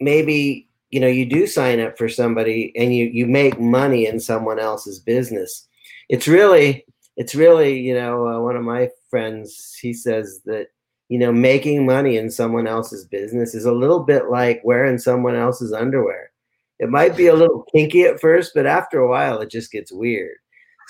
maybe 0.00 0.68
you 0.90 1.00
know 1.00 1.06
you 1.06 1.26
do 1.26 1.46
sign 1.46 1.80
up 1.80 1.96
for 1.96 2.08
somebody 2.08 2.72
and 2.76 2.94
you 2.94 3.06
you 3.06 3.26
make 3.26 3.60
money 3.60 4.06
in 4.06 4.18
someone 4.18 4.58
else's 4.58 4.98
business. 4.98 5.68
It's 6.08 6.26
really 6.26 6.84
it's 7.16 7.34
really 7.34 7.78
you 7.78 7.94
know 7.94 8.26
uh, 8.26 8.40
one 8.40 8.56
of 8.56 8.64
my 8.64 8.88
friends 9.10 9.76
he 9.80 9.92
says 9.92 10.40
that 10.46 10.68
you 11.10 11.18
know, 11.18 11.32
making 11.32 11.84
money 11.84 12.16
in 12.16 12.30
someone 12.30 12.68
else's 12.68 13.04
business 13.04 13.52
is 13.52 13.64
a 13.64 13.72
little 13.72 13.98
bit 13.98 14.30
like 14.30 14.60
wearing 14.62 14.96
someone 14.96 15.34
else's 15.34 15.72
underwear. 15.72 16.30
it 16.78 16.88
might 16.88 17.16
be 17.16 17.26
a 17.26 17.34
little 17.34 17.64
kinky 17.74 18.04
at 18.04 18.20
first, 18.20 18.52
but 18.54 18.64
after 18.64 19.00
a 19.00 19.08
while, 19.08 19.40
it 19.40 19.50
just 19.50 19.72
gets 19.72 19.90
weird. 19.92 20.36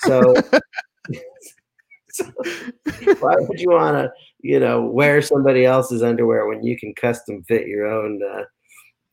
So, 0.01 0.35
so 0.35 0.59
why 3.19 3.35
would 3.37 3.59
you 3.59 3.71
want 3.71 3.95
to, 3.97 4.11
you 4.39 4.59
know, 4.59 4.81
wear 4.81 5.21
somebody 5.21 5.65
else's 5.65 6.03
underwear 6.03 6.47
when 6.47 6.63
you 6.63 6.77
can 6.77 6.93
custom 6.95 7.43
fit 7.43 7.67
your 7.67 7.85
own, 7.85 8.21
uh, 8.23 8.43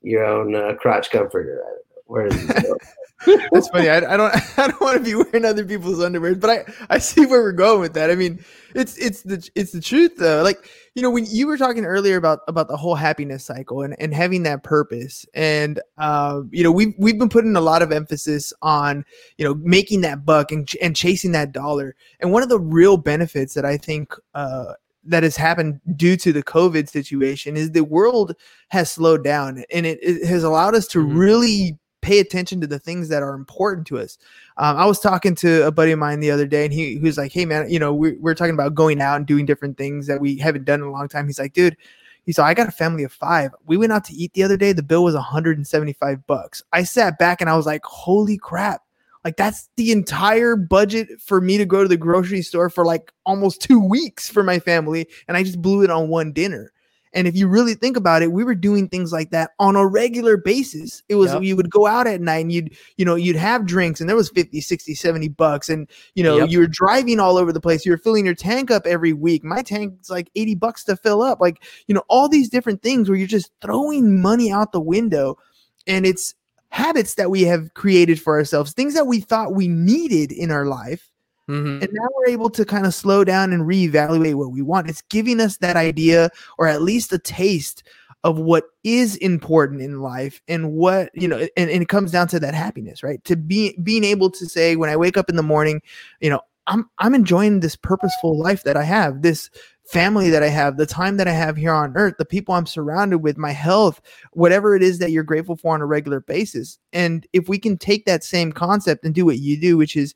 your 0.03 0.25
own 0.25 0.55
uh, 0.55 0.75
crotch 0.75 1.11
comforter? 1.11 1.63
I 2.11 2.15
don't 2.15 2.29
know. 2.29 2.29
Where 2.29 2.29
does 2.29 2.47
this 2.47 2.63
go? 2.63 2.77
That's 3.53 3.69
funny. 3.69 3.89
I, 3.89 3.97
I 4.15 4.17
don't 4.17 4.33
I 4.59 4.69
don't 4.69 4.81
want 4.81 4.97
to 4.99 5.03
be 5.05 5.15
wearing 5.15 5.45
other 5.45 5.65
people's 5.65 6.01
underwear, 6.03 6.35
but 6.37 6.51
I 6.51 6.65
I 6.89 6.99
see 6.99 7.27
where 7.27 7.43
we're 7.43 7.53
going 7.53 7.81
with 7.81 7.95
that. 7.95 8.11
I 8.11 8.15
mean, 8.15 8.45
it's 8.75 8.97
it's 8.97 9.23
the 9.23 9.49
it's 9.55 9.73
the 9.73 9.81
truth 9.81 10.13
though. 10.17 10.43
Like 10.43 10.71
you 10.95 11.03
know 11.03 11.11
when 11.11 11.27
you 11.27 11.47
were 11.47 11.59
talking 11.59 11.85
earlier 11.85 12.17
about 12.17 12.41
about 12.49 12.69
the 12.69 12.77
whole 12.77 12.95
happiness 12.95 13.45
cycle 13.45 13.83
and 13.83 13.97
and 14.01 14.15
having 14.15 14.45
that 14.45 14.63
purpose, 14.63 15.27
and 15.35 15.81
uh, 15.99 16.43
you 16.51 16.63
know 16.63 16.71
we've 16.71 16.95
we've 16.99 17.19
been 17.19 17.29
putting 17.29 17.57
a 17.57 17.61
lot 17.61 17.83
of 17.83 17.91
emphasis 17.93 18.53
on 18.63 19.05
you 19.37 19.45
know 19.45 19.55
making 19.57 20.03
that 20.03 20.25
buck 20.25 20.53
and 20.53 20.71
and 20.81 20.95
chasing 20.95 21.33
that 21.33 21.53
dollar. 21.53 21.97
And 22.21 22.33
one 22.33 22.43
of 22.45 22.49
the 22.49 22.61
real 22.61 22.97
benefits 22.97 23.55
that 23.55 23.65
I 23.65 23.77
think. 23.77 24.15
Uh, 24.35 24.75
that 25.05 25.23
has 25.23 25.37
happened 25.37 25.81
due 25.97 26.19
to 26.19 26.35
the 26.35 26.43
COVID 26.43 26.87
situation 26.87 27.57
is 27.57 27.71
the 27.71 27.85
world 27.85 28.35
has 28.69 28.91
slowed 28.91 29.25
down 29.25 29.65
and 29.73 29.87
it, 29.87 29.99
it 30.03 30.27
has 30.27 30.45
allowed 30.45 30.75
us 30.75 30.87
to 30.89 30.99
Mhm. 30.99 31.17
really 31.17 31.79
pay 32.09 32.21
attention 32.21 32.59
to 32.63 32.67
the 32.67 32.79
things 32.79 33.11
that 33.11 33.23
are 33.23 33.35
important 33.35 33.87
to 33.89 33.99
us. 33.99 34.17
Um, 34.57 34.79
I 34.79 34.87
was 34.87 34.99
talking 34.99 35.35
to 35.37 35.67
a 35.67 35.71
buddy 35.71 35.93
of 35.93 35.99
mine 35.99 36.21
the 36.21 36.31
other 36.31 36.47
day, 36.47 36.65
and 36.65 36.73
he, 36.73 36.95
he 36.95 37.01
was 37.01 37.19
like, 37.19 37.33
"Hey, 37.33 37.45
man, 37.45 37.71
you 37.71 37.79
know, 37.79 37.93
we, 37.93 38.13
we're 38.13 38.35
talking 38.35 38.55
about 38.55 38.75
going 38.75 39.03
out 39.03 39.17
and 39.17 39.27
doing 39.27 39.45
different 39.45 39.77
things 39.77 40.07
that 40.07 40.19
we 40.19 40.39
haven't 40.39 40.65
done 40.65 40.81
in 40.81 40.87
a 40.87 40.91
long 40.91 41.09
time." 41.09 41.27
He's 41.27 41.39
like, 41.39 41.53
"Dude." 41.53 41.77
He 42.25 42.33
said, 42.35 42.45
I 42.45 42.53
got 42.53 42.69
a 42.69 42.73
family 42.73 43.05
of 43.05 43.13
five. 43.13 43.53
We 43.65 43.79
went 43.79 43.91
out 43.91 44.05
to 44.05 44.13
eat 44.13 44.35
the 44.35 44.43
other 44.43 44.59
day. 44.59 44.75
The 44.75 44.83
bill 44.83 45.03
was 45.03 45.15
175 45.15 46.27
bucks. 46.27 46.63
I 46.75 46.83
sat 46.83 47.19
back 47.19 47.41
and 47.41 47.49
I 47.49 47.57
was 47.57 47.65
like, 47.65 47.83
holy 47.87 48.37
crap. 48.37 48.83
Like 49.25 49.39
that's 49.39 49.71
the 49.77 49.93
entire 49.93 50.55
budget 50.55 51.09
for 51.23 51.41
me 51.41 51.57
to 51.57 51.65
go 51.65 51.81
to 51.83 51.89
the 51.89 51.97
grocery 51.97 52.43
store 52.43 52.69
for 52.69 52.85
like 52.85 53.15
almost 53.25 53.63
two 53.63 53.81
weeks 53.81 54.29
for 54.29 54.43
my 54.43 54.59
family. 54.59 55.09
And 55.27 55.39
I 55.39 55.43
just 55.43 55.63
blew 55.63 55.83
it 55.83 55.89
on 55.89 56.11
one 56.11 56.33
dinner. 56.33 56.71
And 57.15 57.27
if 57.27 57.35
you 57.37 57.49
really 57.49 57.75
think 57.75 57.97
about 57.97 58.23
it, 58.23 58.33
we 58.33 58.45
were 58.45 58.55
doing 58.55 58.89
things 58.89 59.13
like 59.13 59.31
that 59.31 59.51
on 59.59 59.77
a 59.77 59.87
regular 59.87 60.37
basis. 60.37 61.03
It 61.09 61.15
was 61.15 61.33
Yep. 61.33 61.43
you 61.43 61.57
would 61.57 61.71
go 61.71 61.87
out 61.87 62.07
at 62.07 62.21
night 62.21 62.41
and 62.41 62.53
you'd, 62.53 62.77
you 62.97 63.05
know, 63.05 63.15
you'd 63.15 63.37
have 63.37 63.67
drinks 63.67 64.01
and 64.01 64.09
there 64.09 64.17
was 64.17 64.31
50, 64.31 64.61
60, 64.61 64.95
70 64.95 65.29
bucks. 65.29 65.69
And, 65.69 65.89
you 66.15 66.23
know, 66.23 66.39
Yep. 66.39 66.51
you 66.51 66.59
were 66.61 66.67
driving 66.67 67.21
all 67.21 67.37
over 67.39 67.53
the 67.53 67.61
place. 67.61 67.87
You 67.87 67.93
were 67.93 67.99
filling 67.99 68.25
your 68.27 68.35
tank 68.35 68.71
up 68.71 68.87
every 68.87 69.13
week. 69.13 69.45
My 69.45 69.63
tank's 69.63 70.11
like 70.11 70.31
80 70.37 70.55
bucks 70.55 70.85
to 70.85 70.97
fill 70.97 71.23
up. 71.23 71.41
Like, 71.41 71.63
you 71.87 71.95
know, 71.95 72.03
all 72.09 72.29
these 72.29 72.49
different 72.49 72.83
things 72.83 73.09
where 73.09 73.17
you're 73.19 73.27
just 73.27 73.51
throwing 73.63 74.21
money 74.21 74.51
out 74.53 74.73
the 74.73 74.81
window. 74.81 75.39
And 75.87 76.05
it's 76.07 76.35
habits 76.71 77.15
that 77.15 77.31
we 77.31 77.43
have 77.43 77.73
created 77.75 78.21
for 78.21 78.37
ourselves, 78.37 78.73
things 78.73 78.93
that 78.95 79.07
we 79.07 79.21
thought 79.21 79.55
we 79.55 79.69
needed 79.69 80.31
in 80.33 80.51
our 80.51 80.67
life 80.67 81.11
Mhm. 81.49 81.83
and 81.83 81.89
now 81.93 82.07
we're 82.17 82.29
able 82.33 82.51
to 82.51 82.65
kind 82.65 82.87
of 82.87 82.95
slow 82.95 83.25
down 83.25 83.53
and 83.53 83.63
reevaluate 83.65 84.35
what 84.35 84.53
we 84.53 84.63
want. 84.63 84.89
It's 84.91 85.03
giving 85.03 85.41
us 85.41 85.57
that 85.59 85.77
idea 85.77 86.31
or 86.59 86.69
at 86.69 86.83
least 86.83 87.13
a 87.13 87.19
taste 87.19 87.83
of 88.25 88.39
what 88.39 88.65
is 88.85 89.17
important 89.17 89.81
in 89.81 90.01
life 90.01 90.43
and 90.49 90.73
what, 90.73 91.11
you 91.15 91.29
know, 91.29 91.39
and, 91.57 91.71
and 91.71 91.83
it 91.83 91.89
comes 91.89 92.11
down 92.13 92.29
to 92.29 92.41
that 92.41 92.55
happiness, 92.55 93.03
right? 93.03 93.23
To 93.25 93.37
be 93.37 93.77
being 93.83 94.05
able 94.05 94.31
to 94.33 94.47
say 94.47 94.77
when 94.77 94.91
I 94.91 94.97
wake 94.97 95.17
up 95.17 95.31
in 95.31 95.37
the 95.37 95.43
morning, 95.43 95.81
you 96.21 96.29
know, 96.31 96.41
I'm 96.67 96.91
I'm 96.99 97.15
enjoying 97.15 97.61
this 97.61 97.77
purposeful 97.77 98.39
life 98.39 98.65
that 98.65 98.77
I 98.77 98.83
have, 98.83 99.23
this 99.23 99.49
family 99.87 100.29
that 100.29 100.43
I 100.43 100.49
have, 100.49 100.77
the 100.77 100.85
time 100.85 101.17
that 101.17 101.27
I 101.29 101.33
have 101.33 101.57
here 101.57 101.73
on 101.73 101.97
earth, 101.97 102.17
the 102.19 102.27
people 102.27 102.55
I'm 102.55 102.67
surrounded 102.67 103.19
with, 103.19 103.39
my 103.39 103.53
health, 103.53 104.03
whatever 104.33 104.77
it 104.77 104.83
is 104.83 104.99
that 104.99 105.11
you're 105.11 105.23
grateful 105.23 105.57
for 105.57 105.73
on 105.73 105.81
a 105.81 105.87
regular 105.87 106.21
basis. 106.21 106.79
And 106.93 107.27
if 107.33 107.49
we 107.49 107.59
can 107.59 107.79
take 107.79 108.05
that 108.05 108.23
same 108.23 108.53
concept 108.53 109.05
and 109.07 109.15
do 109.15 109.25
what 109.25 109.39
you 109.39 109.59
do, 109.59 109.79
which 109.79 109.97
is 109.97 110.15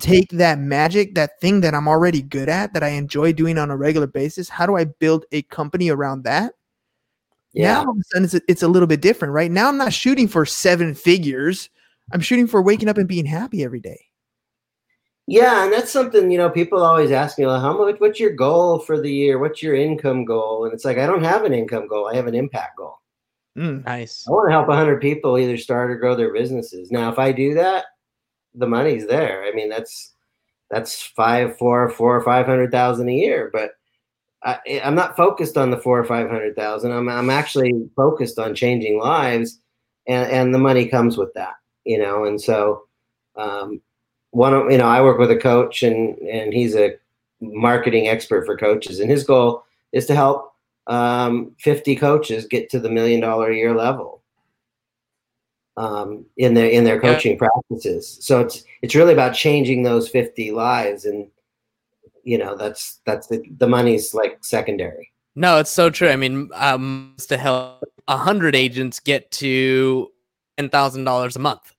take 0.00 0.30
that 0.30 0.58
magic, 0.58 1.14
that 1.14 1.40
thing 1.40 1.60
that 1.62 1.74
I'm 1.74 1.88
already 1.88 2.22
good 2.22 2.48
at, 2.48 2.74
that 2.74 2.82
I 2.82 2.88
enjoy 2.88 3.32
doing 3.32 3.58
on 3.58 3.70
a 3.70 3.76
regular 3.76 4.06
basis, 4.06 4.48
how 4.48 4.66
do 4.66 4.76
I 4.76 4.84
build 4.84 5.24
a 5.32 5.42
company 5.42 5.88
around 5.88 6.24
that? 6.24 6.54
Yeah. 7.52 7.74
Now 7.74 7.80
all 7.80 7.90
of 7.90 7.98
a 7.98 8.04
sudden 8.04 8.24
it's 8.24 8.34
a, 8.34 8.40
it's 8.48 8.62
a 8.62 8.68
little 8.68 8.86
bit 8.86 9.00
different, 9.00 9.34
right? 9.34 9.50
Now 9.50 9.68
I'm 9.68 9.78
not 9.78 9.92
shooting 9.92 10.28
for 10.28 10.44
seven 10.44 10.94
figures. 10.94 11.70
I'm 12.12 12.20
shooting 12.20 12.46
for 12.46 12.62
waking 12.62 12.88
up 12.88 12.98
and 12.98 13.08
being 13.08 13.26
happy 13.26 13.64
every 13.64 13.80
day. 13.80 14.08
Yeah, 15.30 15.64
and 15.64 15.72
that's 15.72 15.92
something 15.92 16.30
you 16.30 16.38
know. 16.38 16.48
People 16.48 16.82
always 16.82 17.10
ask 17.10 17.38
me, 17.38 17.46
like, 17.46 17.60
"How 17.60 17.76
much? 17.76 17.96
What's 18.00 18.18
your 18.18 18.32
goal 18.32 18.78
for 18.78 18.98
the 18.98 19.12
year? 19.12 19.38
What's 19.38 19.62
your 19.62 19.74
income 19.74 20.24
goal?" 20.24 20.64
And 20.64 20.72
it's 20.72 20.86
like, 20.86 20.96
I 20.96 21.06
don't 21.06 21.22
have 21.22 21.44
an 21.44 21.52
income 21.52 21.86
goal. 21.86 22.08
I 22.08 22.14
have 22.14 22.28
an 22.28 22.34
impact 22.34 22.78
goal. 22.78 22.98
Mm. 23.54 23.84
Nice. 23.84 24.24
I 24.26 24.30
want 24.30 24.48
to 24.48 24.52
help 24.52 24.68
100 24.68 25.02
people 25.02 25.36
either 25.36 25.58
start 25.58 25.90
or 25.90 25.96
grow 25.96 26.14
their 26.14 26.32
businesses. 26.32 26.90
Now, 26.90 27.12
if 27.12 27.18
I 27.18 27.32
do 27.32 27.52
that, 27.54 27.84
the 28.58 28.66
money's 28.66 29.06
there. 29.06 29.44
I 29.44 29.52
mean, 29.52 29.68
that's 29.68 30.12
that's 30.70 31.02
five, 31.02 31.56
four, 31.56 31.88
four 31.90 32.16
or 32.16 32.22
five 32.22 32.46
hundred 32.46 32.70
thousand 32.70 33.08
a 33.08 33.14
year. 33.14 33.50
But 33.52 33.72
I, 34.42 34.80
I'm 34.84 34.94
not 34.94 35.16
focused 35.16 35.56
on 35.56 35.70
the 35.70 35.78
four 35.78 35.98
or 35.98 36.04
five 36.04 36.28
hundred 36.28 36.56
thousand. 36.56 36.92
I'm 36.92 37.08
I'm 37.08 37.30
actually 37.30 37.72
focused 37.96 38.38
on 38.38 38.54
changing 38.54 38.98
lives, 38.98 39.60
and 40.06 40.30
and 40.30 40.54
the 40.54 40.58
money 40.58 40.86
comes 40.86 41.16
with 41.16 41.32
that, 41.34 41.54
you 41.84 41.98
know. 41.98 42.24
And 42.24 42.40
so, 42.40 42.84
um, 43.36 43.80
one 44.30 44.54
of 44.54 44.70
you 44.70 44.78
know, 44.78 44.86
I 44.86 45.00
work 45.02 45.18
with 45.18 45.30
a 45.30 45.36
coach, 45.36 45.82
and 45.82 46.18
and 46.18 46.52
he's 46.52 46.74
a 46.76 46.96
marketing 47.40 48.08
expert 48.08 48.44
for 48.44 48.56
coaches, 48.56 49.00
and 49.00 49.10
his 49.10 49.24
goal 49.24 49.64
is 49.92 50.06
to 50.06 50.14
help 50.14 50.52
um, 50.88 51.52
50 51.58 51.96
coaches 51.96 52.46
get 52.46 52.70
to 52.70 52.80
the 52.80 52.90
million 52.90 53.20
dollar 53.20 53.50
a 53.50 53.56
year 53.56 53.74
level 53.74 54.17
um, 55.78 56.26
in 56.36 56.54
their 56.54 56.68
in 56.68 56.84
their 56.84 56.96
Yeah. 56.96 57.14
coaching 57.14 57.38
practices. 57.38 58.18
So 58.20 58.40
it's 58.40 58.64
it's 58.82 58.94
really 58.94 59.12
about 59.12 59.34
changing 59.34 59.82
those 59.84 60.08
50 60.08 60.50
lives, 60.50 61.04
and 61.04 61.28
you 62.24 62.36
know 62.36 62.56
that's 62.56 63.00
that's 63.06 63.28
the 63.28 63.42
the 63.58 63.68
money's 63.68 64.12
like 64.12 64.44
secondary. 64.44 65.12
No, 65.36 65.58
it's 65.58 65.70
so 65.70 65.88
true. 65.88 66.08
I 66.08 66.16
mean, 66.16 66.50
um, 66.54 67.14
to 67.28 67.36
help 67.36 67.84
a 68.08 68.16
hundred 68.16 68.56
agents 68.56 68.98
get 68.98 69.30
to 69.32 70.10
ten 70.56 70.68
thousand 70.68 71.04
dollars 71.04 71.36
a 71.36 71.38
month. 71.38 71.72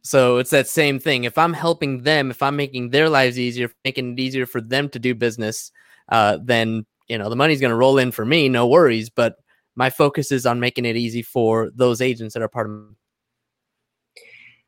So 0.00 0.38
it's 0.38 0.50
that 0.50 0.68
same 0.68 0.98
thing. 0.98 1.24
If 1.24 1.36
I'm 1.38 1.52
helping 1.52 2.02
them, 2.02 2.30
if 2.30 2.42
I'm 2.42 2.56
making 2.56 2.90
their 2.90 3.08
lives 3.08 3.38
easier, 3.38 3.70
making 3.84 4.14
it 4.14 4.20
easier 4.20 4.46
for 4.46 4.60
them 4.60 4.88
to 4.90 4.98
do 4.98 5.14
business, 5.14 5.72
uh, 6.08 6.38
then 6.42 6.86
you 7.08 7.18
know 7.18 7.28
the 7.28 7.36
money's 7.36 7.60
going 7.60 7.70
to 7.70 7.76
roll 7.76 7.98
in 7.98 8.12
for 8.12 8.24
me, 8.24 8.48
no 8.48 8.66
worries. 8.66 9.10
But 9.10 9.36
my 9.76 9.90
focus 9.90 10.30
is 10.30 10.46
on 10.46 10.60
making 10.60 10.84
it 10.84 10.96
easy 10.96 11.22
for 11.22 11.70
those 11.74 12.00
agents 12.00 12.34
that 12.34 12.42
are 12.42 12.48
part 12.48 12.68
of. 12.68 12.94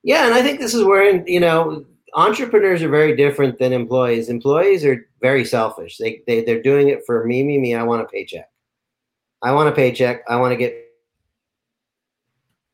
Yeah, 0.03 0.27
and 0.27 0.35
I 0.35 0.43
think 0.43 0.61
this 0.61 0.75
is 0.75 0.85
where 0.85 1.27
you 1.27 1.41
know 1.41 1.85
entrepreneurs 2.15 2.83
are 2.83 2.89
very 2.89 3.15
different 3.15 3.59
than 3.59 3.73
employees. 3.73 4.29
Employees 4.29 4.85
are 4.85 5.09
very 5.21 5.45
selfish. 5.45 5.99
They 5.99 6.23
they 6.27 6.45
they're 6.45 6.63
doing 6.63 6.89
it 6.89 7.03
for 7.07 7.25
me, 7.25 7.43
me, 7.43 7.59
me. 7.59 7.75
I 7.75 7.83
want 7.83 8.03
a 8.03 8.07
paycheck. 8.07 8.51
I 9.43 9.53
want 9.53 9.69
a 9.69 9.73
paycheck. 9.73 10.23
I 10.29 10.37
want 10.37 10.53
to 10.53 10.57
get. 10.57 10.75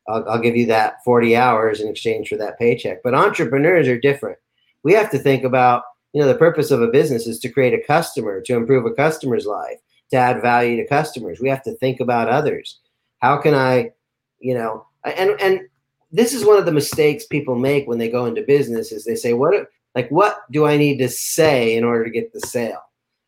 I'll, 0.08 0.28
I'll 0.28 0.40
give 0.40 0.56
you 0.56 0.66
that 0.66 0.96
40 1.04 1.36
hours 1.36 1.80
in 1.80 1.88
exchange 1.88 2.28
for 2.28 2.36
that 2.36 2.58
paycheck. 2.58 3.02
But 3.04 3.14
entrepreneurs 3.14 3.86
are 3.86 3.98
different. 3.98 4.38
We 4.82 4.94
have 4.94 5.10
to 5.12 5.18
think 5.18 5.44
about, 5.44 5.84
you 6.12 6.20
know, 6.20 6.26
the 6.26 6.34
purpose 6.34 6.72
of 6.72 6.82
a 6.82 6.88
business 6.88 7.28
is 7.28 7.38
to 7.38 7.48
create 7.48 7.72
a 7.72 7.86
customer, 7.86 8.40
to 8.40 8.56
improve 8.56 8.84
a 8.84 8.94
customer's 8.94 9.46
life, 9.46 9.78
to 10.12 10.18
add 10.18 10.40
value 10.40 10.76
to 10.76 10.86
customers. 10.86 11.40
We 11.40 11.48
have 11.48 11.62
to 11.64 11.74
think 11.76 12.00
about 12.00 12.28
others. 12.28 12.78
How 13.20 13.38
can 13.38 13.54
I, 13.54 13.90
you 14.38 14.54
know, 14.54 14.86
and 15.04 15.30
and 15.40 15.60
this 16.12 16.32
is 16.32 16.44
one 16.44 16.58
of 16.58 16.66
the 16.66 16.72
mistakes 16.72 17.26
people 17.26 17.56
make 17.56 17.88
when 17.88 17.98
they 17.98 18.08
go 18.08 18.26
into 18.26 18.42
business 18.42 18.92
is 18.92 19.04
they 19.04 19.16
say, 19.16 19.32
what 19.32 19.66
like 19.94 20.08
what 20.10 20.42
do 20.50 20.66
I 20.66 20.76
need 20.76 20.98
to 20.98 21.08
say 21.08 21.76
in 21.76 21.84
order 21.84 22.04
to 22.04 22.10
get 22.10 22.32
the 22.32 22.40
sale? 22.40 22.82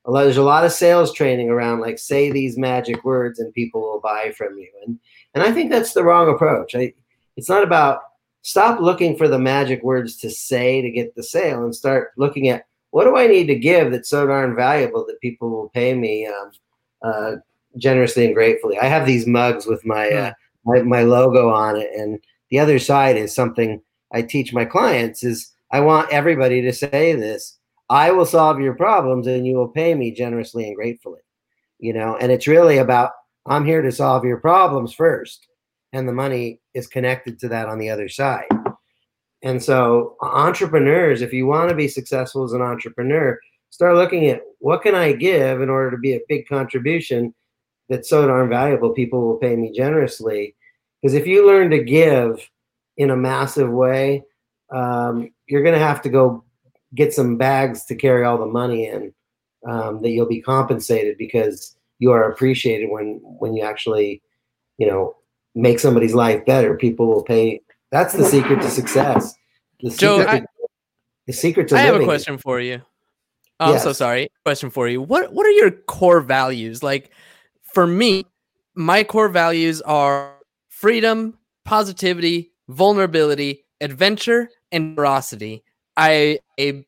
A 0.07 0.11
lot, 0.11 0.25
there's 0.25 0.37
a 0.37 0.43
lot 0.43 0.65
of 0.65 0.73
sales 0.73 1.13
training 1.13 1.49
around 1.49 1.81
like 1.81 1.99
say 1.99 2.31
these 2.31 2.59
magic 2.59 3.05
words 3.05 3.39
and 3.39 3.53
people 3.55 3.81
will 3.81 4.01
buy 4.01 4.33
from 4.37 4.59
you. 4.59 4.71
And 4.87 4.99
and 5.35 5.43
I 5.43 5.53
think 5.53 5.71
that's 5.71 5.95
the 5.95 6.05
wrong 6.05 6.29
approach. 6.29 6.75
I, 6.75 6.93
it's 7.37 7.49
not 7.49 7.65
about 7.65 8.01
stop 8.43 8.81
looking 8.81 9.17
for 9.17 9.27
the 9.27 9.39
magic 9.39 9.83
words 9.83 10.17
to 10.19 10.31
say 10.31 10.83
to 10.83 10.91
get 10.91 11.15
the 11.15 11.23
sale 11.23 11.65
and 11.65 11.75
start 11.75 12.13
looking 12.19 12.49
at 12.49 12.67
what 12.91 13.05
do 13.05 13.17
I 13.17 13.27
need 13.27 13.47
to 13.47 13.57
give 13.57 13.91
that's 13.91 14.11
so 14.11 14.27
darn 14.27 14.55
valuable 14.55 15.05
that 15.07 15.21
people 15.21 15.51
will 15.51 15.71
pay 15.71 15.95
me 15.95 16.27
um, 16.27 16.53
uh, 17.05 17.37
generously 17.77 18.25
and 18.25 18.35
gratefully. 18.35 18.79
I 18.79 18.87
have 18.87 19.07
these 19.07 19.27
mugs 19.27 19.67
with 19.67 19.85
my, 19.85 20.11
uh, 20.11 20.33
my 20.65 20.83
my 20.83 21.03
logo 21.03 21.51
on 21.51 21.77
it, 21.77 21.91
and 21.95 22.19
the 22.51 22.59
other 22.59 22.79
side 22.79 23.17
is 23.17 23.35
something 23.35 23.81
I 24.13 24.23
teach 24.23 24.53
my 24.53 24.65
clients 24.65 25.25
is 25.25 25.53
I 25.71 25.81
want 25.81 26.13
everybody 26.13 26.63
to 26.63 26.73
say 26.73 27.15
this. 27.15 27.59
I 27.91 28.13
will 28.13 28.27
solve 28.27 28.61
your 28.61 28.75
problems 28.75 29.27
and 29.27 29.47
you 29.47 29.57
will 29.57 29.69
pay 29.69 29.95
me 29.95 30.13
generously 30.13 30.67
and 30.67 30.77
gratefully. 30.77 31.21
You 31.81 31.93
know, 31.93 32.17
and 32.17 32.33
it's 32.33 32.47
really 32.47 32.79
about 32.79 33.11
I'm 33.47 33.67
here 33.67 33.83
to 33.83 33.93
solve 33.93 34.25
your 34.25 34.39
problems 34.39 34.95
first, 34.95 35.47
and 35.93 36.09
the 36.09 36.13
money 36.13 36.61
is 36.73 36.87
connected 36.87 37.39
to 37.41 37.49
that 37.49 37.69
on 37.69 37.79
the 37.79 37.91
other 37.91 38.09
side. 38.09 38.47
And 39.43 39.63
so, 39.63 40.17
entrepreneurs, 40.23 41.21
if 41.21 41.33
you 41.33 41.47
want 41.47 41.69
to 41.69 41.75
be 41.75 41.89
successful 41.89 42.45
as 42.45 42.55
an 42.55 42.63
entrepreneur, 42.63 43.39
start 43.69 43.97
looking 43.97 44.29
at 44.29 44.41
what 44.65 44.81
can 44.81 44.95
I 44.95 45.13
give 45.13 45.61
in 45.61 45.69
order 45.69 45.91
to 45.91 45.99
be 45.99 46.15
a 46.15 46.23
big 46.27 46.49
contribution 46.49 47.35
that's 47.91 48.09
so 48.09 48.27
darn 48.27 48.49
valuable. 48.49 48.95
People 48.95 49.21
will 49.21 49.37
pay 49.37 49.57
me 49.57 49.71
generously 49.71 50.57
because 51.03 51.13
if 51.13 51.27
you 51.27 51.47
learn 51.47 51.69
to 51.69 51.85
give 51.85 52.49
in 52.97 53.11
a 53.11 53.17
massive 53.17 53.71
way, 53.71 54.25
um, 54.75 55.31
you're 55.47 55.63
going 55.63 55.79
to 55.79 55.87
have 55.87 56.01
to 56.01 56.09
go 56.09 56.43
get 56.95 57.13
some 57.13 57.37
bags 57.37 57.85
to 57.85 57.95
carry 57.95 58.25
all 58.25 58.39
the 58.39 58.47
money 58.47 58.87
in 58.87 59.13
um, 59.69 60.01
that 60.01 60.09
you'll 60.09 60.25
be 60.25 60.41
compensated 60.41 61.19
because 61.19 61.77
you 61.99 62.11
are 62.13 62.31
appreciated 62.31 62.89
when 62.89 63.21
when 63.23 63.53
you 63.53 63.63
actually 63.63 64.23
you 64.79 64.87
know 64.87 65.15
make 65.55 65.79
somebody's 65.79 66.15
life 66.15 66.43
better 66.47 66.75
people 66.75 67.07
will 67.07 67.23
pay 67.23 67.61
that's 67.93 68.15
the 68.15 68.25
secret 68.25 68.63
to 68.63 68.71
success 68.71 69.35
the 69.83 69.91
Joe, 69.91 70.21
secret 70.21 70.29
I- 70.29 70.39
to, 70.41 70.47
the 71.27 71.33
secret 71.35 71.69
to 71.69 71.77
I 71.77 71.81
have 71.81 72.01
a 72.01 72.05
question 72.05 72.39
for 72.39 72.61
you. 72.61 72.81
Oh, 73.61 73.73
I'm 73.73 73.79
so 73.79 73.93
sorry. 73.93 74.29
Question 74.45 74.71
for 74.71 74.89
you. 74.89 75.01
What 75.01 75.33
What 75.33 75.47
are 75.47 75.51
your 75.51 75.71
core 75.71 76.21
values? 76.21 76.83
Like, 76.83 77.11
for 77.73 77.87
me, 77.87 78.25
my 78.75 79.05
core 79.05 79.29
values 79.29 79.81
are 79.83 80.35
freedom, 80.69 81.39
positivity, 81.65 82.53
vulnerability, 82.69 83.65
adventure, 83.81 84.49
and 84.73 84.97
veracity. 84.97 85.63
I, 85.97 86.41
I 86.59 86.85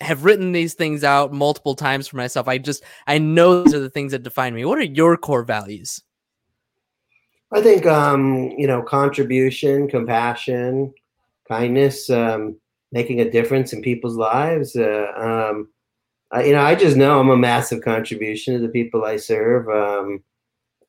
have 0.00 0.24
written 0.24 0.52
these 0.52 0.74
things 0.74 1.04
out 1.04 1.32
multiple 1.32 1.74
times 1.74 2.08
for 2.08 2.16
myself. 2.16 2.48
I 2.48 2.58
just 2.58 2.82
I 3.06 3.18
know 3.18 3.62
those 3.62 3.74
are 3.74 3.80
the 3.80 3.90
things 3.90 4.12
that 4.12 4.22
define 4.22 4.54
me. 4.54 4.64
What 4.64 4.78
are 4.78 4.82
your 4.82 5.16
core 5.16 5.44
values? 5.44 6.02
I 7.52 7.62
think 7.62 7.86
um, 7.86 8.50
you 8.58 8.66
know 8.66 8.82
contribution, 8.82 9.88
compassion, 9.88 10.92
kindness, 11.48 12.10
um, 12.10 12.58
making 12.92 13.20
a 13.20 13.30
difference 13.30 13.72
in 13.72 13.82
people's 13.82 14.16
lives. 14.16 14.76
Uh, 14.76 15.12
um, 15.16 15.68
I, 16.32 16.44
you 16.44 16.52
know, 16.52 16.62
I 16.62 16.74
just 16.74 16.96
know 16.96 17.20
I'm 17.20 17.30
a 17.30 17.36
massive 17.36 17.82
contribution 17.82 18.54
to 18.54 18.60
the 18.60 18.68
people 18.68 19.04
I 19.04 19.16
serve. 19.16 19.68
Um, 19.68 20.22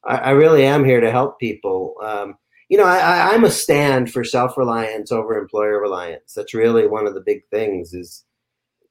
I, 0.06 0.17
I 0.17 0.29
really 0.32 0.65
am 0.65 0.84
here 0.84 1.00
to 1.00 1.12
help 1.12 1.39
people. 1.39 1.96
Um, 2.03 2.38
you 2.70 2.77
know, 2.77 2.86
I, 2.86 3.34
I'm 3.34 3.44
a 3.44 3.51
stand 3.51 4.12
for 4.12 4.24
self-reliance 4.24 5.12
over 5.12 5.38
employer 5.38 5.79
reliance. 5.79 6.34
That's 6.34 6.53
really 6.53 6.88
one 6.88 7.08
of 7.08 7.13
the 7.13 7.22
big 7.22 7.48
things. 7.50 7.94
Is 7.94 8.25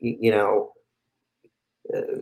you 0.01 0.31
know, 0.31 0.73
uh, 1.95 2.21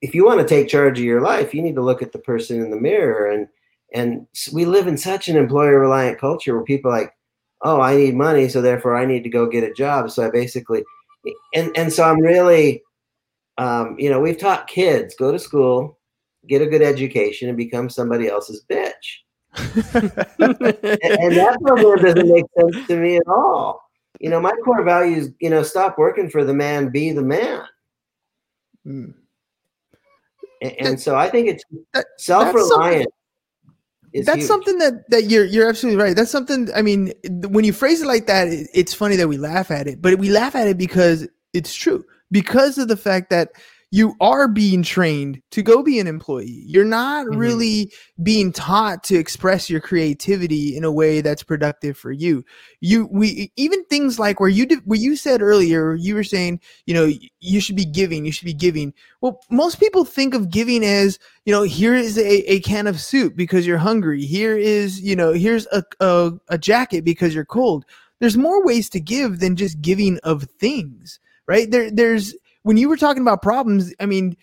if 0.00 0.14
you 0.14 0.24
want 0.24 0.40
to 0.40 0.46
take 0.46 0.68
charge 0.68 0.98
of 0.98 1.04
your 1.04 1.22
life, 1.22 1.54
you 1.54 1.62
need 1.62 1.74
to 1.76 1.82
look 1.82 2.02
at 2.02 2.12
the 2.12 2.18
person 2.18 2.60
in 2.60 2.70
the 2.70 2.80
mirror 2.80 3.30
and 3.30 3.48
and 3.94 4.26
we 4.52 4.64
live 4.64 4.86
in 4.86 4.96
such 4.96 5.28
an 5.28 5.36
employer 5.36 5.78
reliant 5.78 6.18
culture 6.18 6.54
where 6.54 6.64
people 6.64 6.90
like 6.90 7.14
oh 7.62 7.80
i 7.80 7.94
need 7.96 8.14
money 8.14 8.48
so 8.48 8.60
therefore 8.60 8.96
i 8.96 9.04
need 9.04 9.22
to 9.22 9.30
go 9.30 9.46
get 9.46 9.64
a 9.64 9.72
job 9.72 10.10
so 10.10 10.26
i 10.26 10.30
basically 10.30 10.82
and 11.54 11.76
and 11.76 11.92
so 11.92 12.04
i'm 12.04 12.20
really 12.20 12.82
um, 13.58 13.96
you 13.98 14.08
know 14.10 14.20
we've 14.20 14.38
taught 14.38 14.66
kids 14.66 15.14
go 15.18 15.30
to 15.32 15.38
school 15.38 15.98
get 16.48 16.62
a 16.62 16.66
good 16.66 16.82
education 16.82 17.48
and 17.48 17.56
become 17.56 17.88
somebody 17.90 18.28
else's 18.28 18.64
bitch 18.68 19.20
and, 19.94 20.12
and 21.20 21.36
that 21.36 21.58
program 21.62 22.02
doesn't 22.04 22.28
make 22.32 22.44
sense 22.58 22.86
to 22.86 22.96
me 22.96 23.16
at 23.16 23.22
all 23.28 23.82
you 24.20 24.30
know 24.30 24.40
my 24.40 24.52
core 24.64 24.82
values 24.82 25.28
you 25.40 25.50
know 25.50 25.62
stop 25.62 25.98
working 25.98 26.28
for 26.30 26.44
the 26.44 26.54
man 26.54 26.88
be 26.90 27.12
the 27.12 27.22
man 27.22 27.62
Mm. 28.84 29.14
and, 30.60 30.72
and 30.80 31.00
so 31.00 31.14
i 31.14 31.28
think 31.28 31.46
it's 31.46 31.62
That- 31.94 32.06
self-reliant 32.18 33.06
is 34.12 34.26
That's 34.26 34.38
huge. 34.40 34.48
something 34.48 34.78
that 34.78 35.08
that 35.10 35.24
you're 35.30 35.44
you're 35.46 35.68
absolutely 35.68 36.02
right. 36.02 36.14
That's 36.14 36.30
something. 36.30 36.68
I 36.74 36.82
mean, 36.82 37.14
when 37.48 37.64
you 37.64 37.72
phrase 37.72 38.02
it 38.02 38.06
like 38.06 38.26
that, 38.26 38.46
it, 38.48 38.68
it's 38.74 38.92
funny 38.92 39.16
that 39.16 39.26
we 39.26 39.38
laugh 39.38 39.70
at 39.70 39.86
it, 39.86 40.02
but 40.02 40.18
we 40.18 40.28
laugh 40.28 40.54
at 40.54 40.68
it 40.68 40.76
because 40.76 41.26
it's 41.54 41.72
true. 41.74 42.04
Because 42.32 42.78
of 42.78 42.88
the 42.88 42.96
fact 42.96 43.30
that 43.30 43.52
you 43.94 44.16
are 44.22 44.48
being 44.48 44.82
trained 44.82 45.42
to 45.50 45.62
go 45.62 45.82
be 45.82 45.98
an 46.00 46.06
employee. 46.06 46.64
You're 46.66 46.82
not 46.82 47.26
Mhm. 47.26 47.36
really 47.38 47.92
being 48.22 48.50
taught 48.50 49.04
to 49.04 49.16
express 49.16 49.68
your 49.68 49.80
creativity 49.82 50.74
in 50.74 50.82
a 50.82 50.90
way 50.90 51.20
that's 51.20 51.42
productive 51.42 51.98
for 51.98 52.10
you. 52.10 52.42
You 52.80 53.06
we 53.12 53.52
even 53.56 53.84
things 53.84 54.18
like 54.18 54.40
where 54.40 54.48
you 54.48 54.64
did 54.64 54.78
where 54.86 54.98
you 54.98 55.14
said 55.14 55.42
earlier, 55.42 55.94
you 55.94 56.14
were 56.14 56.24
saying, 56.24 56.60
you 56.86 56.94
know, 56.94 57.12
you 57.40 57.60
should 57.60 57.76
be 57.76 57.84
giving, 57.84 58.24
you 58.24 58.32
should 58.32 58.46
be 58.46 58.54
giving. 58.54 58.94
Well, 59.20 59.40
most 59.50 59.78
people 59.78 60.06
think 60.06 60.32
of 60.34 60.50
giving 60.50 60.82
as 60.86 61.18
you 61.44 61.52
know, 61.52 61.62
here 61.62 61.94
is 61.94 62.16
a, 62.16 62.50
a 62.50 62.60
can 62.60 62.86
of 62.86 62.98
soup 62.98 63.36
because 63.36 63.66
you're 63.66 63.76
hungry. 63.76 64.24
Here 64.24 64.56
is, 64.56 65.02
you 65.02 65.14
know, 65.14 65.34
here's 65.34 65.66
a, 65.66 65.84
a, 66.00 66.32
a 66.48 66.56
jacket 66.56 67.04
because 67.04 67.34
you're 67.34 67.44
cold. 67.44 67.84
There's 68.20 68.38
more 68.38 68.64
ways 68.64 68.88
to 68.90 69.00
give 69.00 69.40
than 69.40 69.54
just 69.54 69.82
giving 69.82 70.18
of 70.20 70.44
things, 70.58 71.18
right? 71.46 71.70
There, 71.70 71.90
there's, 71.90 72.34
when 72.62 72.76
you 72.76 72.88
were 72.88 72.96
talking 72.96 73.22
about 73.22 73.42
problems, 73.42 73.94
I 74.00 74.06
mean, 74.06 74.36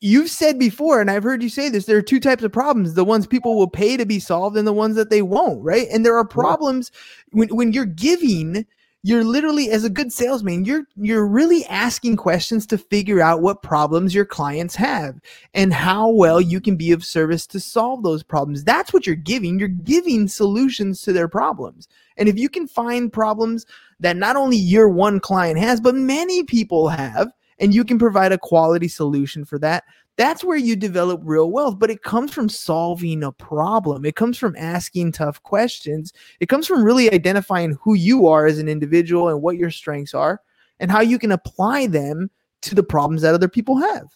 you've 0.00 0.30
said 0.30 0.58
before, 0.58 1.00
and 1.00 1.10
I've 1.10 1.22
heard 1.22 1.42
you 1.42 1.48
say 1.48 1.68
this, 1.68 1.86
there 1.86 1.98
are 1.98 2.02
two 2.02 2.20
types 2.20 2.42
of 2.42 2.52
problems 2.52 2.94
the 2.94 3.04
ones 3.04 3.26
people 3.26 3.56
will 3.56 3.68
pay 3.68 3.96
to 3.96 4.06
be 4.06 4.18
solved 4.18 4.56
and 4.56 4.66
the 4.66 4.72
ones 4.72 4.96
that 4.96 5.10
they 5.10 5.22
won't, 5.22 5.62
right? 5.62 5.86
And 5.92 6.04
there 6.04 6.16
are 6.16 6.26
problems 6.26 6.90
when, 7.32 7.48
when 7.48 7.72
you're 7.72 7.84
giving, 7.84 8.66
you're 9.06 9.22
literally 9.22 9.70
as 9.70 9.84
a 9.84 9.90
good 9.90 10.10
salesman 10.10 10.64
you're 10.64 10.84
you're 10.96 11.26
really 11.26 11.64
asking 11.66 12.16
questions 12.16 12.66
to 12.66 12.78
figure 12.78 13.20
out 13.20 13.42
what 13.42 13.62
problems 13.62 14.14
your 14.14 14.24
clients 14.24 14.74
have 14.74 15.20
and 15.52 15.74
how 15.74 16.08
well 16.08 16.40
you 16.40 16.58
can 16.58 16.74
be 16.74 16.90
of 16.90 17.04
service 17.04 17.46
to 17.46 17.60
solve 17.60 18.02
those 18.02 18.22
problems. 18.22 18.64
That's 18.64 18.94
what 18.94 19.06
you're 19.06 19.14
giving. 19.14 19.58
You're 19.58 19.68
giving 19.68 20.26
solutions 20.26 21.02
to 21.02 21.12
their 21.12 21.28
problems. 21.28 21.86
And 22.16 22.30
if 22.30 22.38
you 22.38 22.48
can 22.48 22.66
find 22.66 23.12
problems 23.12 23.66
that 24.00 24.16
not 24.16 24.36
only 24.36 24.56
your 24.56 24.88
one 24.88 25.20
client 25.20 25.58
has 25.58 25.82
but 25.82 25.94
many 25.94 26.42
people 26.42 26.88
have 26.88 27.30
and 27.58 27.74
you 27.74 27.84
can 27.84 27.98
provide 27.98 28.32
a 28.32 28.38
quality 28.38 28.88
solution 28.88 29.44
for 29.44 29.58
that 29.58 29.84
that's 30.16 30.44
where 30.44 30.56
you 30.56 30.76
develop 30.76 31.20
real 31.24 31.50
wealth 31.50 31.78
but 31.78 31.90
it 31.90 32.02
comes 32.02 32.32
from 32.32 32.48
solving 32.48 33.22
a 33.22 33.32
problem 33.32 34.04
it 34.04 34.16
comes 34.16 34.38
from 34.38 34.54
asking 34.56 35.10
tough 35.10 35.42
questions 35.42 36.12
it 36.40 36.48
comes 36.48 36.66
from 36.66 36.84
really 36.84 37.12
identifying 37.12 37.76
who 37.80 37.94
you 37.94 38.26
are 38.26 38.46
as 38.46 38.58
an 38.58 38.68
individual 38.68 39.28
and 39.28 39.42
what 39.42 39.56
your 39.56 39.70
strengths 39.70 40.14
are 40.14 40.40
and 40.80 40.90
how 40.90 41.00
you 41.00 41.18
can 41.18 41.32
apply 41.32 41.86
them 41.86 42.30
to 42.62 42.74
the 42.74 42.82
problems 42.82 43.22
that 43.22 43.34
other 43.34 43.48
people 43.48 43.78
have. 43.78 44.06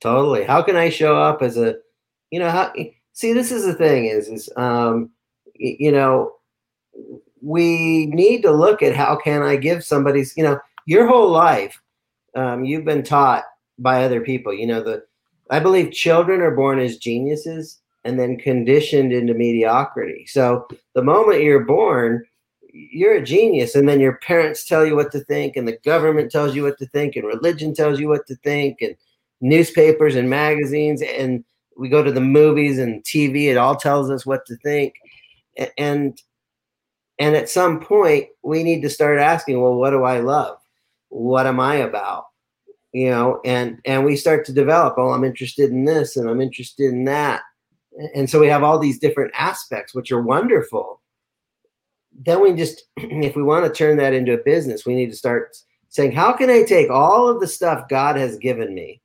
Totally. 0.00 0.44
How 0.44 0.62
can 0.62 0.76
I 0.76 0.90
show 0.90 1.20
up 1.20 1.42
as 1.42 1.56
a, 1.56 1.76
you 2.30 2.38
know, 2.38 2.50
how, 2.50 2.72
see, 3.12 3.32
this 3.32 3.50
is 3.50 3.64
the 3.64 3.74
thing 3.74 4.06
is, 4.06 4.28
is, 4.28 4.50
um, 4.56 5.10
you 5.54 5.90
know, 5.90 6.32
we 7.40 8.06
need 8.06 8.42
to 8.42 8.50
look 8.50 8.82
at 8.82 8.94
how 8.94 9.16
can 9.16 9.42
I 9.42 9.56
give 9.56 9.84
somebody's, 9.84 10.36
you 10.36 10.42
know, 10.42 10.58
your 10.86 11.06
whole 11.06 11.30
life, 11.30 11.80
um, 12.34 12.64
you've 12.64 12.84
been 12.84 13.02
taught 13.02 13.44
by 13.78 14.04
other 14.04 14.20
people, 14.20 14.52
you 14.52 14.66
know, 14.66 14.82
the, 14.82 15.04
I 15.50 15.60
believe 15.60 15.92
children 15.92 16.40
are 16.40 16.54
born 16.54 16.78
as 16.78 16.96
geniuses 16.96 17.80
and 18.04 18.18
then 18.18 18.38
conditioned 18.38 19.12
into 19.12 19.34
mediocrity. 19.34 20.26
So 20.26 20.66
the 20.94 21.02
moment 21.02 21.42
you're 21.42 21.64
born, 21.64 22.24
you're 22.72 23.14
a 23.14 23.24
genius, 23.24 23.74
and 23.74 23.88
then 23.88 24.00
your 24.00 24.16
parents 24.16 24.64
tell 24.64 24.84
you 24.84 24.96
what 24.96 25.12
to 25.12 25.20
think, 25.20 25.56
and 25.56 25.66
the 25.66 25.78
government 25.84 26.30
tells 26.30 26.54
you 26.54 26.64
what 26.64 26.78
to 26.78 26.86
think, 26.86 27.16
and 27.16 27.24
religion 27.24 27.72
tells 27.72 28.00
you 28.00 28.08
what 28.08 28.26
to 28.26 28.36
think, 28.36 28.80
and 28.80 28.96
newspapers 29.40 30.16
and 30.16 30.28
magazines, 30.28 31.00
and 31.02 31.44
we 31.76 31.88
go 31.88 32.02
to 32.02 32.12
the 32.12 32.20
movies 32.20 32.78
and 32.78 33.02
TV. 33.04 33.50
It 33.50 33.56
all 33.56 33.76
tells 33.76 34.10
us 34.10 34.26
what 34.26 34.44
to 34.46 34.56
think, 34.56 34.94
and 35.78 36.18
and 37.18 37.36
at 37.36 37.48
some 37.48 37.78
point 37.78 38.26
we 38.42 38.64
need 38.64 38.82
to 38.82 38.90
start 38.90 39.20
asking, 39.20 39.60
well, 39.60 39.76
what 39.76 39.90
do 39.90 40.02
I 40.02 40.18
love? 40.18 40.58
What 41.10 41.46
am 41.46 41.60
I 41.60 41.76
about? 41.76 42.24
You 42.94 43.10
know, 43.10 43.40
and 43.44 43.78
and 43.84 44.04
we 44.06 44.16
start 44.16 44.46
to 44.46 44.52
develop. 44.52 44.94
Oh, 44.96 45.10
I'm 45.10 45.24
interested 45.24 45.70
in 45.70 45.84
this, 45.84 46.16
and 46.16 46.30
I'm 46.30 46.40
interested 46.40 46.90
in 46.90 47.04
that, 47.04 47.42
and 48.14 48.30
so 48.30 48.40
we 48.40 48.46
have 48.46 48.62
all 48.62 48.78
these 48.78 48.98
different 48.98 49.32
aspects, 49.34 49.94
which 49.94 50.10
are 50.10 50.22
wonderful 50.22 51.02
then 52.22 52.40
we 52.40 52.52
just 52.54 52.84
if 52.96 53.36
we 53.36 53.42
want 53.42 53.64
to 53.64 53.72
turn 53.72 53.96
that 53.96 54.14
into 54.14 54.34
a 54.34 54.44
business 54.44 54.86
we 54.86 54.94
need 54.94 55.10
to 55.10 55.16
start 55.16 55.56
saying 55.88 56.12
how 56.12 56.32
can 56.32 56.50
i 56.50 56.62
take 56.62 56.90
all 56.90 57.28
of 57.28 57.40
the 57.40 57.46
stuff 57.46 57.88
god 57.88 58.16
has 58.16 58.36
given 58.38 58.74
me 58.74 59.00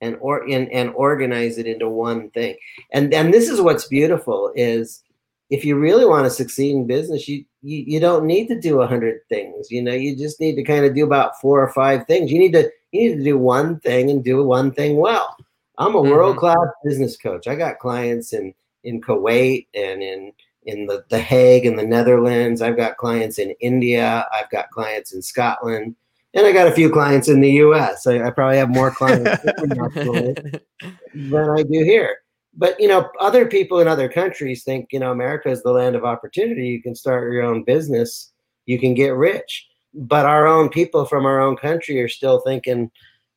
and 0.00 0.16
or 0.20 0.48
and, 0.48 0.70
and 0.70 0.90
organize 0.94 1.58
it 1.58 1.66
into 1.66 1.88
one 1.88 2.30
thing 2.30 2.56
and 2.92 3.12
and 3.12 3.32
this 3.32 3.48
is 3.48 3.60
what's 3.60 3.86
beautiful 3.86 4.52
is 4.54 5.02
if 5.50 5.64
you 5.64 5.76
really 5.76 6.06
want 6.06 6.24
to 6.24 6.30
succeed 6.30 6.74
in 6.74 6.86
business 6.86 7.28
you 7.28 7.44
you, 7.62 7.84
you 7.86 8.00
don't 8.00 8.24
need 8.24 8.46
to 8.48 8.58
do 8.58 8.80
a 8.80 8.86
hundred 8.86 9.20
things 9.28 9.70
you 9.70 9.82
know 9.82 9.92
you 9.92 10.16
just 10.16 10.40
need 10.40 10.54
to 10.54 10.62
kind 10.62 10.84
of 10.84 10.94
do 10.94 11.04
about 11.04 11.40
four 11.40 11.62
or 11.62 11.72
five 11.72 12.06
things 12.06 12.30
you 12.32 12.38
need 12.38 12.52
to 12.52 12.70
you 12.92 13.10
need 13.10 13.16
to 13.18 13.24
do 13.24 13.38
one 13.38 13.78
thing 13.80 14.10
and 14.10 14.24
do 14.24 14.42
one 14.44 14.72
thing 14.72 14.96
well 14.96 15.36
i'm 15.78 15.94
a 15.94 15.98
Mhm. 15.98 16.10
world-class 16.10 16.68
business 16.84 17.16
coach 17.16 17.46
i 17.46 17.54
got 17.54 17.78
clients 17.78 18.32
in 18.32 18.54
in 18.84 19.00
kuwait 19.00 19.66
and 19.74 20.02
in 20.02 20.32
in 20.64 20.86
the, 20.86 21.04
the 21.08 21.18
Hague 21.18 21.64
in 21.64 21.76
the 21.76 21.86
Netherlands. 21.86 22.60
I've 22.60 22.76
got 22.76 22.96
clients 22.98 23.38
in 23.38 23.50
India. 23.60 24.26
I've 24.32 24.50
got 24.50 24.70
clients 24.70 25.14
in 25.14 25.22
Scotland. 25.22 25.96
And 26.34 26.46
I 26.46 26.52
got 26.52 26.68
a 26.68 26.72
few 26.72 26.90
clients 26.90 27.28
in 27.28 27.40
the 27.40 27.50
US. 27.64 28.06
I, 28.06 28.22
I 28.26 28.30
probably 28.30 28.58
have 28.58 28.68
more 28.68 28.90
clients 28.90 29.42
than 29.42 29.76
I 31.58 31.62
do 31.62 31.82
here. 31.84 32.18
But 32.54 32.78
you 32.80 32.88
know, 32.88 33.08
other 33.20 33.46
people 33.46 33.80
in 33.80 33.88
other 33.88 34.08
countries 34.08 34.64
think, 34.64 34.88
you 34.92 34.98
know, 34.98 35.12
America 35.12 35.48
is 35.50 35.62
the 35.62 35.72
land 35.72 35.94
of 35.96 36.04
opportunity. 36.04 36.68
You 36.68 36.82
can 36.82 36.94
start 36.94 37.32
your 37.32 37.42
own 37.42 37.64
business, 37.64 38.32
you 38.66 38.78
can 38.78 38.94
get 38.94 39.14
rich. 39.14 39.66
But 39.92 40.26
our 40.26 40.46
own 40.46 40.68
people 40.68 41.04
from 41.04 41.26
our 41.26 41.40
own 41.40 41.56
country 41.56 42.00
are 42.00 42.08
still 42.08 42.40
thinking, 42.40 42.90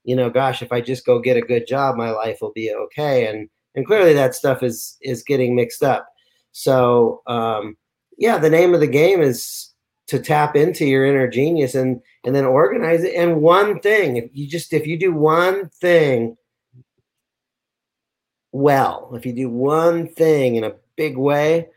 you 0.04 0.15
know, 0.15 0.30
gosh, 0.30 0.62
if 0.62 0.71
I 0.71 0.82
just 0.82 1.06
go 1.06 1.19
get 1.19 1.38
a 1.38 1.41
good 1.41 1.65
job, 1.67 1.95
my 1.95 2.12
life 2.12 2.39
will 2.41 2.52
be 2.52 2.71
okay. 2.73 3.28
And 3.28 3.49
and 3.76 3.86
clearly 3.86 4.13
that 4.13 4.36
stuff 4.36 4.63
is 4.63 4.97
is 5.02 5.23
getting 5.23 5.56
mixed 5.56 5.84
up. 5.84 6.08
So 6.52 7.21
um, 7.28 7.78
yeah, 8.17 8.38
the 8.38 8.49
name 8.49 8.73
of 8.73 8.80
the 8.80 8.88
game 8.88 9.21
is 9.21 9.73
to 10.08 10.19
tap 10.19 10.56
into 10.56 10.86
your 10.86 11.06
inner 11.06 11.28
genius 11.28 11.76
and 11.76 12.02
and 12.23 12.36
then 12.36 12.45
organize 12.45 13.04
it. 13.04 13.15
And 13.15 13.41
one 13.41 13.80
thing, 13.80 14.17
if 14.17 14.30
you 14.34 14.47
just 14.47 14.73
if 14.73 14.86
you 14.86 14.97
do 14.97 15.13
one 15.13 15.69
thing 15.69 16.38
well, 18.53 19.09
if 19.13 19.25
you 19.25 19.33
do 19.33 19.49
one 19.49 20.07
thing 20.07 20.55
in 20.55 20.63
a 20.63 20.75
big 20.95 21.17
way, 21.17 21.67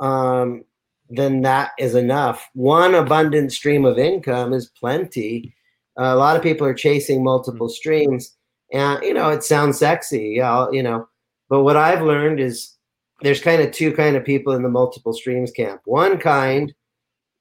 um, 0.00 0.64
then 1.08 1.42
that 1.42 1.70
is 1.78 1.94
enough. 1.94 2.50
One 2.52 2.96
abundant 2.96 3.52
stream 3.52 3.84
of 3.84 3.96
income 3.96 4.52
is 4.52 4.66
plenty. 4.66 5.54
Uh, 5.98 6.12
a 6.12 6.16
lot 6.16 6.36
of 6.36 6.42
people 6.42 6.66
are 6.66 6.74
chasing 6.74 7.22
multiple 7.22 7.68
streams, 7.68 8.36
and 8.72 9.02
you 9.04 9.14
know 9.14 9.30
it 9.30 9.44
sounds 9.44 9.78
sexy, 9.78 10.34
yeah, 10.36 10.66
you 10.72 10.82
know. 10.82 11.08
But 11.48 11.62
what 11.62 11.76
I've 11.76 12.02
learned 12.02 12.40
is 12.40 12.74
there's 13.22 13.40
kind 13.40 13.62
of 13.62 13.70
two 13.70 13.92
kind 13.92 14.16
of 14.16 14.24
people 14.24 14.52
in 14.52 14.64
the 14.64 14.68
multiple 14.68 15.12
streams 15.12 15.52
camp. 15.52 15.80
One 15.84 16.18
kind, 16.18 16.74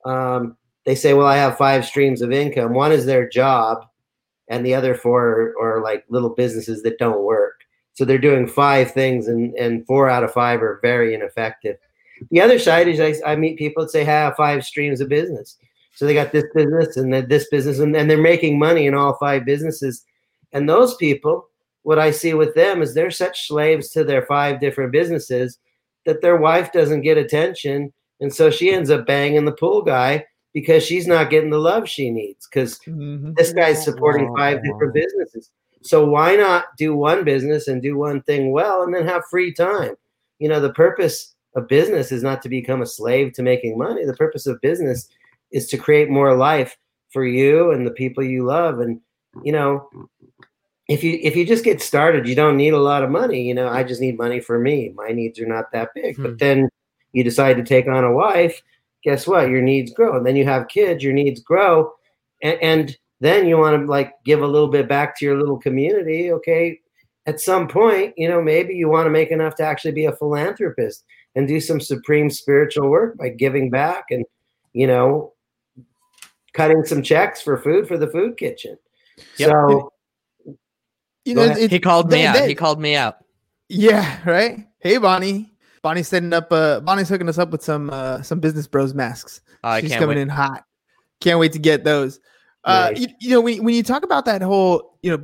um, 0.06 0.58
they 0.86 0.94
say, 0.94 1.16
well, 1.16 1.26
I 1.26 1.38
have 1.38 1.58
five 1.58 1.86
streams 1.86 2.22
of 2.22 2.32
income. 2.32 2.74
One 2.76 2.92
is 2.92 3.08
their 3.08 3.28
job, 3.28 3.80
and 4.48 4.64
the 4.64 4.76
other 4.76 4.94
four 4.94 5.56
are, 5.60 5.78
are 5.80 5.84
like 5.84 6.06
little 6.08 6.36
businesses 6.36 6.84
that 6.84 7.00
don't 7.00 7.24
work. 7.24 7.65
So 7.96 8.06
they're 8.06 8.18
doing 8.18 8.46
five 8.46 8.92
things, 8.92 9.28
and, 9.28 9.54
and 9.56 9.86
four 9.88 10.10
out 10.10 10.24
of 10.24 10.34
five 10.34 10.62
are 10.62 10.80
very 10.82 11.16
ineffective. 11.16 11.78
The 12.30 12.42
other 12.42 12.60
side 12.60 12.88
is 12.88 13.00
I, 13.00 13.32
I 13.32 13.36
meet 13.36 13.58
people 13.58 13.84
that 13.84 13.90
say, 13.90 14.02
I 14.02 14.06
have 14.06 14.36
five 14.36 14.64
streams 14.64 15.02
of 15.02 15.10
business. 15.10 15.58
So 15.96 16.06
they 16.06 16.14
got 16.14 16.34
this 16.34 16.44
business 16.54 16.98
and 16.98 17.14
then 17.14 17.28
this 17.30 17.48
business, 17.50 17.80
and, 17.80 17.96
and 17.96 18.10
they're 18.10 18.18
making 18.18 18.60
money 18.60 18.86
in 18.86 18.94
all 18.94 19.16
five 19.18 19.46
businesses. 19.46 20.06
And 20.52 20.70
those 20.70 20.96
people, 20.96 21.48
what 21.84 21.98
I 22.00 22.12
see 22.12 22.34
with 22.34 22.54
them 22.54 22.82
is 22.82 22.94
they're 22.94 23.12
such 23.12 23.48
slaves 23.48 23.90
to 23.92 24.04
their 24.04 24.26
five 24.26 24.60
different 24.60 24.92
businesses 24.92 25.58
that 26.06 26.22
their 26.22 26.38
wife 26.38 26.72
doesn't 26.74 27.02
get 27.02 27.18
attention. 27.18 27.94
And 28.20 28.34
so 28.34 28.50
she 28.50 28.74
ends 28.74 28.90
up 28.90 29.06
banging 29.06 29.46
the 29.46 29.52
pool 29.54 29.82
guy 29.82 30.26
because 30.54 30.86
she's 30.86 31.08
not 31.08 31.30
getting 31.30 31.50
the 31.50 31.60
love 31.60 31.88
she 31.88 32.10
needs 32.10 32.48
because 32.48 32.80
Mhm. 32.80 33.36
this 33.36 33.54
guy's 33.54 33.84
supporting 33.84 34.34
five 34.36 34.64
different 34.64 34.94
businesses. 34.94 35.52
So 35.86 36.04
why 36.04 36.36
not 36.36 36.66
do 36.78 36.96
one 36.96 37.24
business 37.24 37.68
and 37.68 37.80
do 37.80 37.96
one 37.96 38.24
thing 38.24 38.52
well 38.52 38.82
and 38.82 38.94
then 38.94 39.06
have 39.08 39.24
free 39.30 39.54
time? 39.54 39.96
You 40.40 40.50
know, 40.50 40.60
the 40.60 40.74
purpose 40.74 41.36
of 41.56 41.68
business 41.68 42.12
is 42.12 42.24
not 42.24 42.42
to 42.42 42.50
become 42.50 42.82
a 42.82 42.88
slave 42.88 43.34
to 43.34 43.44
making 43.44 43.78
money. 43.78 44.04
The 44.04 44.16
purpose 44.16 44.48
of 44.48 44.60
business 44.62 45.08
is 45.52 45.68
to 45.68 45.78
create 45.78 46.10
more 46.10 46.36
life 46.36 46.76
for 47.14 47.24
you 47.24 47.72
and 47.72 47.86
the 47.86 47.92
people 47.92 48.24
you 48.24 48.44
love. 48.46 48.80
And, 48.80 49.00
you 49.44 49.52
know, 49.52 49.88
if 50.88 51.04
you 51.04 51.20
if 51.22 51.36
you 51.36 51.46
just 51.46 51.64
get 51.64 51.82
started, 51.82 52.28
you 52.28 52.36
don't 52.36 52.58
need 52.58 52.74
a 52.74 52.80
lot 52.80 53.04
of 53.04 53.12
money. 53.12 53.44
You 53.44 53.54
know, 53.54 53.70
I 53.70 53.84
just 53.84 54.02
need 54.02 54.18
money 54.18 54.40
for 54.40 54.58
me. 54.58 54.92
My 54.96 55.10
needs 55.10 55.40
are 55.40 55.48
not 55.48 55.72
that 55.72 55.90
big. 55.94 56.16
Hmm. 56.16 56.24
But 56.24 56.40
then 56.40 56.70
you 57.14 57.24
decide 57.24 57.58
to 57.58 57.64
take 57.64 57.88
on 57.88 58.04
a 58.04 58.12
wife, 58.12 58.60
guess 59.04 59.28
what? 59.28 59.50
Your 59.50 59.62
needs 59.62 59.94
grow. 59.94 60.18
And 60.18 60.26
then 60.26 60.36
you 60.36 60.46
have 60.46 60.68
kids, 60.68 61.04
your 61.04 61.14
needs 61.14 61.42
grow. 61.42 61.94
And, 62.42 62.60
and 62.62 62.98
then 63.22 63.48
you 63.48 63.58
want 63.58 63.80
to 63.82 63.90
like 63.90 64.14
give 64.26 64.42
a 64.42 64.48
little 64.48 64.68
bit 64.68 64.88
back 64.88 65.18
to 65.20 65.26
your 65.26 65.38
little 65.38 65.58
community. 65.58 66.32
Okay. 66.32 66.80
At 67.28 67.40
some 67.42 67.68
point, 67.68 68.14
you 68.18 68.28
know, 68.30 68.42
maybe 68.42 68.76
you 68.76 68.88
want 68.88 69.08
to 69.08 69.10
make 69.10 69.32
enough 69.32 69.56
to 69.56 69.64
actually 69.64 69.94
be 69.94 70.06
a 70.06 70.12
philanthropist 70.16 71.04
and 71.36 71.48
do 71.48 71.60
some 71.60 71.80
supreme 71.80 72.30
spiritual 72.30 72.88
work 72.90 73.18
by 73.18 73.30
giving 73.30 73.70
back 73.72 74.06
and, 74.12 74.24
you 74.74 74.86
know, 74.86 75.34
cutting 76.54 76.86
some 76.86 77.02
checks 77.02 77.42
for 77.42 77.58
food 77.58 77.88
for 77.88 77.98
the 77.98 78.08
food 78.08 78.38
kitchen. 78.38 78.78
Yep. 79.38 79.50
So 79.50 79.92
You 81.26 81.34
know, 81.34 81.42
it- 81.42 81.72
He 81.72 81.80
called 81.80 82.12
me 82.12 82.22
that- 82.22 82.28
out. 82.36 82.40
that- 82.42 82.50
He 82.50 82.54
called 82.56 82.80
me 82.80 82.96
out. 82.96 83.18
Yeah, 83.68 84.20
right. 84.30 84.60
Hey, 84.80 84.98
Bonnie. 85.00 85.52
Bonnie's 85.82 86.08
setting 86.08 86.34
up. 86.34 86.52
Uh, 86.54 86.80
Bonnie's 86.82 87.10
hooking 87.10 87.28
us 87.30 87.40
up 87.40 87.50
with 87.52 87.64
some 87.64 87.90
uh, 87.90 88.22
some 88.22 88.40
business 88.40 88.68
bros 88.68 88.94
masks. 88.94 89.42
Oh, 89.64 89.70
I 89.70 89.82
She's 89.82 89.90
can't 89.90 90.02
coming 90.02 90.18
wait. 90.18 90.22
in 90.24 90.30
hot. 90.30 90.64
Can't 91.22 91.40
wait 91.40 91.54
to 91.54 91.60
get 91.60 91.84
those. 91.84 92.20
Uh, 92.66 92.92
you, 92.96 93.08
you 93.20 93.30
know, 93.30 93.42
when, 93.42 93.64
when 93.64 93.76
you 93.76 93.84
talk 93.84 94.04
about 94.04 94.26
that 94.26 94.42
whole, 94.42 94.98
you 95.02 95.16
know, 95.16 95.24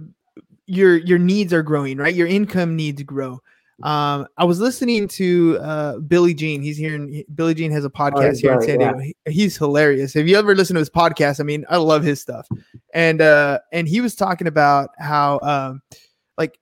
your 0.68 0.98
your 0.98 1.20
needs 1.20 1.54
are 1.54 1.64
growing, 1.64 1.98
right? 1.98 2.16
Your 2.16 2.28
income 2.28 2.76
needs 2.76 3.02
grow. 3.04 3.42
Um, 3.84 4.28
I 4.38 4.46
was 4.46 4.60
listening 4.60 5.08
to 5.08 5.58
uh, 5.60 5.98
Billy 6.00 6.36
Gene. 6.36 6.62
He's 6.62 6.78
here. 6.78 6.94
In, 6.94 7.24
Billy 7.34 7.56
Gene 7.56 7.72
has 7.72 7.84
a 7.84 7.90
podcast 7.90 8.30
he's 8.30 8.40
here 8.42 8.52
in 8.52 8.60
right, 8.60 8.66
San 8.66 8.80
yeah. 8.80 8.94
Diego. 8.94 9.14
He- 9.26 9.32
he's 9.32 9.58
hilarious. 9.58 10.14
Have 10.14 10.28
you 10.28 10.38
ever 10.38 10.56
listened 10.56 10.76
to 10.76 10.80
his 10.82 10.90
podcast? 10.90 11.40
I 11.40 11.44
mean, 11.44 11.66
I 11.68 11.78
love 11.78 12.04
his 12.04 12.22
stuff. 12.22 12.48
And 12.94 13.22
uh, 13.22 13.60
and 13.72 13.88
he 13.88 14.02
was 14.02 14.16
talking 14.16 14.48
about 14.48 14.92
how 15.00 15.40
um, 15.42 15.82
like 16.38 16.60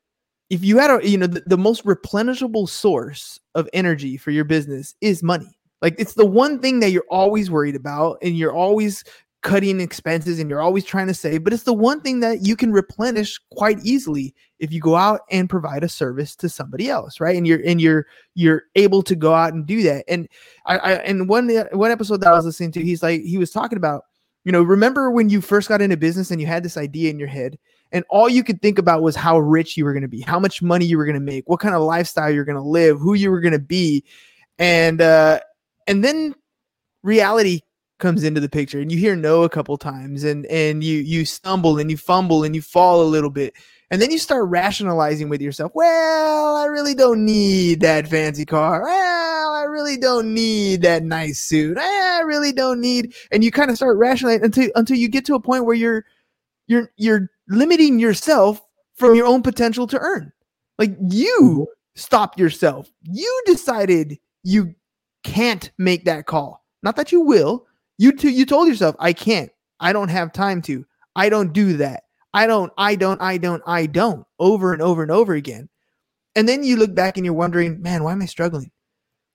if 0.49 0.63
you 0.63 0.77
had 0.77 0.91
a 0.91 1.07
you 1.07 1.17
know 1.17 1.27
the, 1.27 1.43
the 1.45 1.57
most 1.57 1.83
replenishable 1.85 2.69
source 2.69 3.39
of 3.53 3.67
energy 3.73 4.17
for 4.17 4.31
your 4.31 4.45
business 4.45 4.95
is 5.01 5.21
money 5.21 5.59
like 5.81 5.95
it's 5.97 6.13
the 6.13 6.25
one 6.25 6.59
thing 6.59 6.79
that 6.79 6.91
you're 6.91 7.05
always 7.09 7.49
worried 7.49 7.75
about 7.75 8.17
and 8.21 8.37
you're 8.37 8.53
always 8.53 9.03
cutting 9.41 9.79
expenses 9.79 10.39
and 10.39 10.49
you're 10.49 10.61
always 10.61 10.83
trying 10.83 11.07
to 11.07 11.13
save 11.13 11.43
but 11.43 11.53
it's 11.53 11.63
the 11.63 11.73
one 11.73 12.01
thing 12.01 12.19
that 12.19 12.45
you 12.45 12.55
can 12.55 12.71
replenish 12.71 13.39
quite 13.51 13.79
easily 13.83 14.33
if 14.59 14.71
you 14.73 14.81
go 14.81 14.95
out 14.95 15.21
and 15.31 15.49
provide 15.49 15.83
a 15.83 15.89
service 15.89 16.35
to 16.35 16.49
somebody 16.49 16.89
else 16.89 17.19
right? 17.19 17.37
And 17.37 17.47
you're 17.47 17.61
and 17.65 17.79
you're 17.79 18.05
you're 18.35 18.63
able 18.75 19.01
to 19.03 19.15
go 19.15 19.33
out 19.33 19.53
and 19.53 19.65
do 19.65 19.81
that. 19.83 20.05
And 20.07 20.27
i, 20.65 20.77
I 20.77 20.91
and 20.95 21.29
one 21.29 21.49
one 21.71 21.91
episode 21.91 22.21
that 22.21 22.31
i 22.31 22.35
was 22.35 22.45
listening 22.45 22.71
to 22.73 22.83
he's 22.83 23.01
like 23.01 23.21
he 23.21 23.37
was 23.37 23.51
talking 23.51 23.77
about 23.77 24.03
you 24.43 24.51
know 24.51 24.61
remember 24.61 25.11
when 25.11 25.29
you 25.29 25.41
first 25.41 25.69
got 25.69 25.81
into 25.81 25.97
business 25.97 26.31
and 26.31 26.41
you 26.41 26.47
had 26.47 26.63
this 26.63 26.77
idea 26.77 27.09
in 27.09 27.19
your 27.19 27.27
head 27.27 27.57
and 27.91 28.05
all 28.09 28.29
you 28.29 28.43
could 28.43 28.61
think 28.61 28.77
about 28.77 29.01
was 29.01 29.15
how 29.15 29.39
rich 29.39 29.75
you 29.75 29.83
were 29.83 29.93
going 29.93 30.03
to 30.03 30.09
be, 30.09 30.21
how 30.21 30.39
much 30.39 30.61
money 30.61 30.85
you 30.85 30.97
were 30.97 31.05
going 31.05 31.15
to 31.15 31.19
make, 31.19 31.47
what 31.49 31.59
kind 31.59 31.73
of 31.73 31.81
lifestyle 31.81 32.29
you're 32.29 32.45
going 32.45 32.55
to 32.55 32.61
live, 32.61 32.99
who 32.99 33.15
you 33.15 33.31
were 33.31 33.39
going 33.39 33.53
to 33.53 33.59
be, 33.59 34.03
and 34.59 35.01
uh, 35.01 35.39
and 35.87 36.03
then 36.03 36.35
reality 37.01 37.61
comes 37.99 38.23
into 38.23 38.41
the 38.41 38.49
picture, 38.49 38.79
and 38.79 38.91
you 38.91 38.97
hear 38.97 39.15
no 39.15 39.43
a 39.43 39.49
couple 39.49 39.77
times, 39.77 40.23
and 40.23 40.45
and 40.47 40.83
you 40.83 40.99
you 40.99 41.25
stumble 41.25 41.77
and 41.77 41.91
you 41.91 41.97
fumble 41.97 42.43
and 42.43 42.55
you 42.55 42.61
fall 42.61 43.01
a 43.01 43.03
little 43.03 43.29
bit, 43.29 43.53
and 43.91 44.01
then 44.01 44.11
you 44.11 44.17
start 44.17 44.49
rationalizing 44.49 45.29
with 45.29 45.41
yourself. 45.41 45.71
Well, 45.75 46.55
I 46.55 46.65
really 46.65 46.95
don't 46.95 47.25
need 47.25 47.81
that 47.81 48.07
fancy 48.07 48.45
car. 48.45 48.83
Well, 48.83 49.53
I 49.53 49.63
really 49.63 49.97
don't 49.97 50.33
need 50.33 50.81
that 50.81 51.03
nice 51.03 51.39
suit. 51.39 51.77
Eh, 51.77 51.81
I 51.81 52.21
really 52.25 52.51
don't 52.51 52.81
need, 52.81 53.13
and 53.31 53.43
you 53.43 53.51
kind 53.51 53.69
of 53.69 53.77
start 53.77 53.97
rationalizing 53.97 54.43
until 54.43 54.69
until 54.75 54.97
you 54.97 55.07
get 55.07 55.25
to 55.25 55.35
a 55.35 55.39
point 55.39 55.65
where 55.65 55.75
you're 55.75 56.05
you're 56.67 56.91
you're 56.97 57.29
limiting 57.47 57.99
yourself 57.99 58.61
from 58.95 59.15
your 59.15 59.27
own 59.27 59.41
potential 59.41 59.87
to 59.87 59.99
earn. 59.99 60.31
Like 60.77 60.95
you 61.09 61.67
stopped 61.95 62.39
yourself. 62.39 62.89
You 63.03 63.43
decided 63.45 64.17
you 64.43 64.75
can't 65.23 65.71
make 65.77 66.05
that 66.05 66.25
call. 66.25 66.63
Not 66.81 66.95
that 66.95 67.11
you 67.11 67.21
will. 67.21 67.65
You 67.99 68.13
t- 68.13 68.29
you 68.29 68.45
told 68.45 68.69
yourself 68.69 68.95
I 68.97 69.13
can't. 69.13 69.51
I 69.79 69.93
don't 69.93 70.07
have 70.07 70.33
time 70.33 70.61
to. 70.63 70.85
I 71.15 71.27
don't 71.27 71.53
do 71.53 71.77
that. 71.77 72.03
I 72.33 72.47
don't 72.47 72.71
I 72.77 72.95
don't 72.95 73.21
I 73.21 73.37
don't 73.37 73.61
I 73.67 73.85
don't 73.85 74.25
over 74.39 74.73
and 74.73 74.81
over 74.81 75.03
and 75.03 75.11
over 75.11 75.33
again. 75.33 75.69
And 76.35 76.47
then 76.47 76.63
you 76.63 76.77
look 76.77 76.95
back 76.95 77.17
and 77.17 77.25
you're 77.25 77.35
wondering, 77.35 77.81
"Man, 77.81 78.03
why 78.03 78.13
am 78.13 78.21
I 78.21 78.25
struggling? 78.25 78.71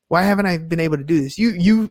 Why 0.08 0.22
haven't 0.22 0.46
I 0.46 0.56
been 0.56 0.80
able 0.80 0.96
to 0.96 1.04
do 1.04 1.20
this?" 1.20 1.38
You 1.38 1.50
you 1.50 1.90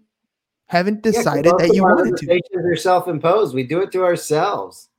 haven't 0.66 1.04
decided 1.04 1.52
most 1.52 1.62
that 1.62 1.76
you 1.76 1.84
wanted 1.84 2.18
to. 2.18 2.26
limitations 2.26 2.66
are 2.66 2.76
self-imposed. 2.76 3.54
We 3.54 3.64
do 3.64 3.82
it 3.82 3.92
to 3.92 4.04
ourselves. 4.04 4.90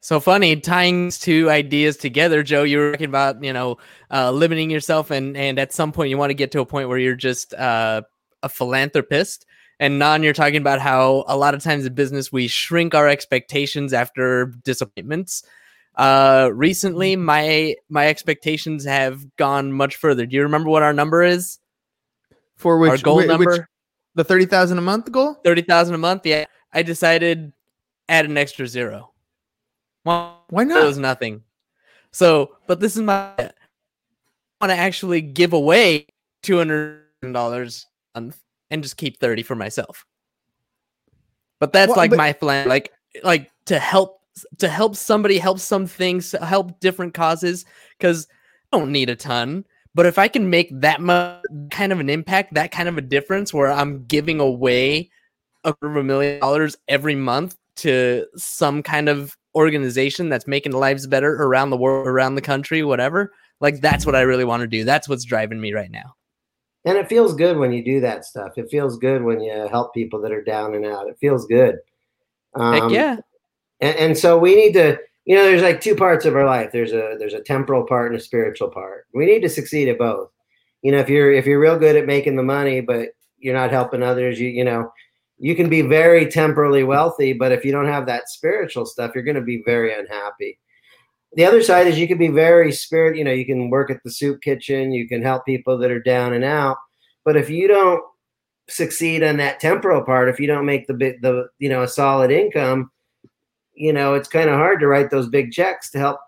So 0.00 0.20
funny 0.20 0.54
tying 0.60 1.10
two 1.10 1.50
ideas 1.50 1.96
together, 1.96 2.44
Joe. 2.44 2.62
You 2.62 2.78
were 2.78 2.92
talking 2.92 3.08
about 3.08 3.42
you 3.42 3.52
know 3.52 3.78
uh, 4.12 4.30
limiting 4.30 4.70
yourself, 4.70 5.10
and 5.10 5.36
and 5.36 5.58
at 5.58 5.72
some 5.72 5.90
point 5.90 6.10
you 6.10 6.18
want 6.18 6.30
to 6.30 6.34
get 6.34 6.52
to 6.52 6.60
a 6.60 6.66
point 6.66 6.88
where 6.88 6.98
you're 6.98 7.16
just 7.16 7.54
uh, 7.54 8.02
a 8.44 8.48
philanthropist. 8.48 9.46
And 9.78 9.98
non, 9.98 10.22
you're 10.22 10.32
talking 10.32 10.56
about 10.56 10.80
how 10.80 11.24
a 11.28 11.36
lot 11.36 11.54
of 11.54 11.62
times 11.62 11.84
in 11.84 11.94
business 11.94 12.32
we 12.32 12.48
shrink 12.48 12.94
our 12.94 13.08
expectations 13.08 13.92
after 13.92 14.46
disappointments. 14.64 15.42
Uh, 15.96 16.50
recently, 16.52 17.16
my 17.16 17.74
my 17.88 18.06
expectations 18.08 18.84
have 18.84 19.24
gone 19.36 19.72
much 19.72 19.96
further. 19.96 20.24
Do 20.26 20.34
you 20.36 20.42
remember 20.42 20.70
what 20.70 20.82
our 20.82 20.92
number 20.92 21.22
is? 21.22 21.58
For 22.56 22.78
which 22.78 22.90
our 22.90 22.98
goal 22.98 23.16
whi- 23.16 23.22
which- 23.22 23.28
number 23.28 23.68
the 24.14 24.24
30,000 24.24 24.78
a 24.78 24.80
month 24.80 25.12
goal? 25.12 25.36
thirty 25.44 25.60
thousand 25.62 25.94
a 25.94 25.98
month. 25.98 26.24
Yeah, 26.24 26.46
I 26.72 26.82
decided 26.82 27.52
add 28.08 28.24
an 28.24 28.38
extra 28.38 28.66
zero. 28.66 29.12
Well, 30.04 30.42
Why 30.48 30.62
it 30.62 30.68
was 30.68 30.96
nothing. 30.98 31.42
So, 32.12 32.56
but 32.66 32.80
this 32.80 32.96
is 32.96 33.02
my 33.02 33.32
I 33.38 33.50
want 34.60 34.70
to 34.70 34.76
actually 34.76 35.20
give 35.20 35.52
away 35.52 36.06
two 36.42 36.56
hundred 36.56 37.02
dollars 37.32 37.86
a 38.14 38.20
month 38.22 38.38
and 38.70 38.82
just 38.82 38.96
keep 38.96 39.18
thirty 39.18 39.42
for 39.42 39.54
myself. 39.54 40.04
But 41.60 41.72
that's 41.72 41.88
Well, 41.90 41.96
like 41.96 42.10
but- 42.10 42.16
my 42.16 42.32
plan, 42.32 42.68
like 42.68 42.92
like 43.22 43.50
to 43.66 43.78
help 43.78 44.20
to 44.58 44.68
help 44.68 44.96
somebody, 44.96 45.38
help 45.38 45.58
some 45.58 45.86
things, 45.86 46.32
help 46.32 46.78
different 46.80 47.14
causes. 47.14 47.64
Because 47.98 48.28
I 48.72 48.78
don't 48.78 48.92
need 48.92 49.08
a 49.08 49.16
ton, 49.16 49.64
but 49.94 50.04
if 50.06 50.18
I 50.18 50.28
can 50.28 50.50
make 50.50 50.68
that 50.80 51.00
much 51.00 51.42
kind 51.70 51.92
of 51.92 52.00
an 52.00 52.10
impact, 52.10 52.54
that 52.54 52.72
kind 52.72 52.88
of 52.88 52.98
a 52.98 53.02
difference, 53.02 53.54
where 53.54 53.70
I'm 53.72 54.04
giving 54.04 54.40
away 54.40 55.10
a 55.64 55.72
quarter 55.72 55.98
of 55.98 56.04
a 56.04 56.04
million 56.04 56.40
dollars 56.40 56.76
every 56.88 57.14
month 57.14 57.56
to 57.76 58.26
some 58.36 58.82
kind 58.82 59.08
of 59.08 59.36
organization 59.54 60.28
that's 60.28 60.46
making 60.46 60.72
lives 60.72 61.06
better 61.06 61.34
around 61.42 61.70
the 61.70 61.76
world, 61.76 62.06
around 62.06 62.34
the 62.34 62.42
country, 62.42 62.82
whatever. 62.82 63.32
Like 63.60 63.80
that's 63.80 64.04
what 64.04 64.14
I 64.14 64.20
really 64.20 64.44
want 64.44 64.60
to 64.60 64.66
do. 64.66 64.84
That's 64.84 65.08
what's 65.08 65.24
driving 65.24 65.60
me 65.60 65.72
right 65.72 65.90
now. 65.90 66.14
And 66.86 66.96
it 66.96 67.08
feels 67.08 67.34
good 67.34 67.58
when 67.58 67.72
you 67.72 67.84
do 67.84 68.00
that 68.00 68.24
stuff. 68.24 68.56
It 68.56 68.70
feels 68.70 68.96
good 68.96 69.22
when 69.22 69.40
you 69.40 69.52
help 69.68 69.92
people 69.92 70.20
that 70.22 70.32
are 70.32 70.42
down 70.42 70.74
and 70.74 70.86
out. 70.86 71.08
It 71.08 71.18
feels 71.20 71.44
good. 71.46 71.76
Um, 72.54 72.88
yeah. 72.90 73.18
and, 73.80 73.96
and 73.96 74.18
so 74.18 74.38
we 74.38 74.54
need 74.54 74.72
to 74.74 74.98
you 75.26 75.34
know 75.34 75.42
there's 75.42 75.62
like 75.62 75.80
two 75.80 75.94
parts 75.94 76.24
of 76.24 76.34
our 76.34 76.46
life 76.46 76.72
there's 76.72 76.92
a 76.92 77.16
there's 77.18 77.34
a 77.34 77.42
temporal 77.42 77.84
part 77.84 78.10
and 78.10 78.18
a 78.18 78.22
spiritual 78.22 78.68
part 78.68 79.06
we 79.12 79.26
need 79.26 79.40
to 79.40 79.48
succeed 79.48 79.88
at 79.88 79.98
both 79.98 80.30
you 80.80 80.90
know 80.90 80.98
if 80.98 81.10
you're 81.10 81.32
if 81.32 81.44
you're 81.44 81.60
real 81.60 81.78
good 81.78 81.96
at 81.96 82.06
making 82.06 82.36
the 82.36 82.42
money 82.42 82.80
but 82.80 83.10
you're 83.38 83.54
not 83.54 83.70
helping 83.70 84.02
others 84.02 84.40
you 84.40 84.48
you 84.48 84.64
know 84.64 84.90
you 85.38 85.54
can 85.54 85.68
be 85.68 85.82
very 85.82 86.26
temporally 86.30 86.82
wealthy 86.82 87.34
but 87.34 87.52
if 87.52 87.64
you 87.64 87.72
don't 87.72 87.88
have 87.88 88.06
that 88.06 88.28
spiritual 88.28 88.86
stuff 88.86 89.10
you're 89.14 89.24
going 89.24 89.34
to 89.34 89.42
be 89.42 89.62
very 89.66 89.92
unhappy 89.92 90.58
the 91.34 91.44
other 91.44 91.62
side 91.62 91.86
is 91.86 91.98
you 91.98 92.08
can 92.08 92.18
be 92.18 92.28
very 92.28 92.72
spirit 92.72 93.16
you 93.16 93.24
know 93.24 93.32
you 93.32 93.46
can 93.46 93.70
work 93.70 93.90
at 93.90 94.02
the 94.04 94.10
soup 94.10 94.40
kitchen 94.42 94.92
you 94.92 95.08
can 95.08 95.22
help 95.22 95.44
people 95.44 95.78
that 95.78 95.90
are 95.90 96.02
down 96.02 96.32
and 96.32 96.44
out. 96.44 96.76
But 97.24 97.36
if 97.36 97.50
you 97.50 97.68
don't 97.68 98.02
succeed 98.68 99.22
on 99.22 99.36
that 99.36 99.60
temporal 99.60 100.02
part 100.02 100.28
if 100.28 100.40
you 100.40 100.46
don't 100.46 100.66
make 100.66 100.86
the 100.86 100.94
bit 100.94 101.22
the 101.22 101.48
you 101.58 101.68
know 101.68 101.82
a 101.82 101.88
solid 101.88 102.30
income 102.30 102.90
you 103.74 103.92
know 103.92 104.14
it's 104.14 104.28
kind 104.28 104.50
of 104.50 104.56
hard 104.56 104.80
to 104.80 104.88
write 104.88 105.10
those 105.10 105.28
big 105.28 105.52
checks 105.52 105.90
to 105.90 105.98
help 105.98 106.18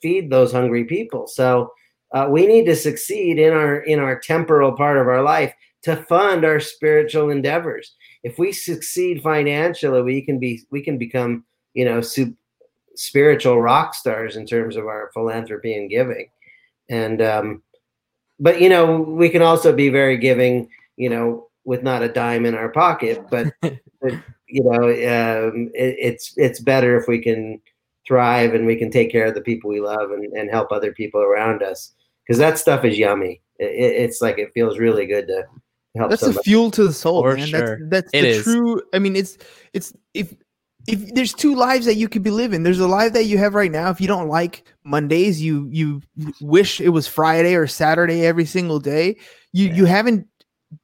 feed 0.00 0.30
those 0.30 0.52
hungry 0.52 0.84
people. 0.84 1.26
So 1.26 1.72
uh, 2.14 2.28
we 2.30 2.46
need 2.46 2.66
to 2.66 2.76
succeed 2.76 3.38
in 3.38 3.52
our 3.52 3.80
in 3.80 3.98
our 3.98 4.18
temporal 4.18 4.72
part 4.72 4.98
of 4.98 5.06
our 5.06 5.22
life 5.22 5.52
to 5.82 5.96
fund 5.96 6.44
our 6.44 6.60
spiritual 6.60 7.30
endeavors. 7.30 7.94
If 8.22 8.38
we 8.38 8.52
succeed 8.52 9.22
financially 9.22 10.02
we 10.02 10.22
can 10.22 10.38
be 10.38 10.62
we 10.70 10.82
can 10.82 10.98
become 10.98 11.44
you 11.74 11.84
know 11.84 12.00
su- 12.00 12.36
spiritual 12.98 13.60
rock 13.60 13.94
stars 13.94 14.36
in 14.36 14.44
terms 14.46 14.76
of 14.76 14.86
our 14.86 15.10
philanthropy 15.14 15.74
and 15.74 15.88
giving 15.88 16.28
and 16.90 17.22
um 17.22 17.62
but 18.40 18.60
you 18.60 18.68
know 18.68 19.00
we 19.00 19.28
can 19.28 19.42
also 19.42 19.72
be 19.72 19.88
very 19.88 20.16
giving 20.16 20.68
you 20.96 21.08
know 21.08 21.48
with 21.64 21.82
not 21.82 22.02
a 22.02 22.08
dime 22.08 22.44
in 22.44 22.54
our 22.54 22.68
pocket 22.70 23.24
but, 23.30 23.46
but 23.62 24.12
you 24.48 24.62
know 24.64 24.84
um 24.88 25.70
it, 25.74 25.96
it's 25.98 26.34
it's 26.36 26.60
better 26.60 26.98
if 26.98 27.06
we 27.06 27.20
can 27.20 27.60
thrive 28.06 28.54
and 28.54 28.66
we 28.66 28.74
can 28.74 28.90
take 28.90 29.12
care 29.12 29.26
of 29.26 29.34
the 29.34 29.40
people 29.40 29.70
we 29.70 29.80
love 29.80 30.10
and, 30.10 30.24
and 30.32 30.50
help 30.50 30.72
other 30.72 30.92
people 30.92 31.20
around 31.20 31.62
us 31.62 31.94
because 32.26 32.38
that 32.38 32.58
stuff 32.58 32.84
is 32.84 32.98
yummy 32.98 33.40
it, 33.58 33.66
it's 33.66 34.20
like 34.20 34.38
it 34.38 34.50
feels 34.54 34.78
really 34.78 35.06
good 35.06 35.26
to 35.28 35.44
help 35.96 36.10
That's 36.10 36.22
the 36.22 36.42
fuel 36.42 36.70
to 36.72 36.84
the 36.84 36.92
soul, 36.92 37.22
For 37.22 37.34
man. 37.34 37.46
sure. 37.46 37.78
That's 37.88 38.10
that's 38.10 38.10
It 38.12 38.22
the 38.22 38.28
is. 38.28 38.42
true. 38.44 38.82
I 38.92 38.98
mean, 38.98 39.16
it's 39.16 39.38
it's 39.72 39.92
if 40.14 40.34
if 40.88 41.14
there's 41.14 41.32
two 41.34 41.54
lives 41.54 41.86
that 41.86 41.96
you 41.96 42.08
could 42.08 42.22
be 42.22 42.30
living. 42.30 42.62
There's 42.62 42.80
a 42.80 42.88
life 42.88 43.12
that 43.12 43.24
you 43.24 43.38
have 43.38 43.54
right 43.54 43.70
now. 43.70 43.90
If 43.90 44.00
you 44.00 44.08
don't 44.08 44.28
like 44.28 44.64
Mondays, 44.84 45.42
you 45.42 45.68
you 45.70 46.00
wish 46.40 46.80
it 46.80 46.88
was 46.90 47.06
Friday 47.06 47.54
or 47.54 47.66
Saturday 47.66 48.24
every 48.26 48.44
single 48.46 48.80
day. 48.80 49.16
You 49.52 49.68
you 49.68 49.84
haven't 49.84 50.26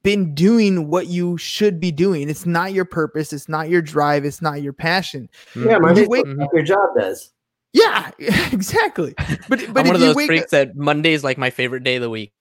been 0.03 0.33
doing 0.33 0.87
what 0.89 1.07
you 1.07 1.37
should 1.37 1.79
be 1.79 1.91
doing. 1.91 2.29
It's 2.29 2.45
not 2.45 2.73
your 2.73 2.85
purpose. 2.85 3.33
It's 3.33 3.47
not 3.49 3.69
your 3.69 3.81
drive. 3.81 4.25
It's 4.25 4.41
not 4.41 4.61
your 4.61 4.73
passion. 4.73 5.29
yeah 5.55 5.77
my 5.77 5.93
You 5.93 6.07
wake- 6.09 6.25
your 6.53 6.63
job 6.63 6.89
does 6.97 7.31
Yeah, 7.73 8.09
exactly. 8.19 9.13
But 9.49 9.59
but 9.73 9.81
I'm 9.81 9.87
one 9.87 9.95
of 9.95 10.01
those 10.01 10.15
wake 10.15 10.27
freaks 10.27 10.51
that 10.51 10.75
Monday 10.75 11.13
is 11.13 11.23
like 11.23 11.37
my 11.37 11.49
favorite 11.49 11.83
day 11.83 11.95
of 11.97 12.01
the 12.01 12.09
week. 12.09 12.33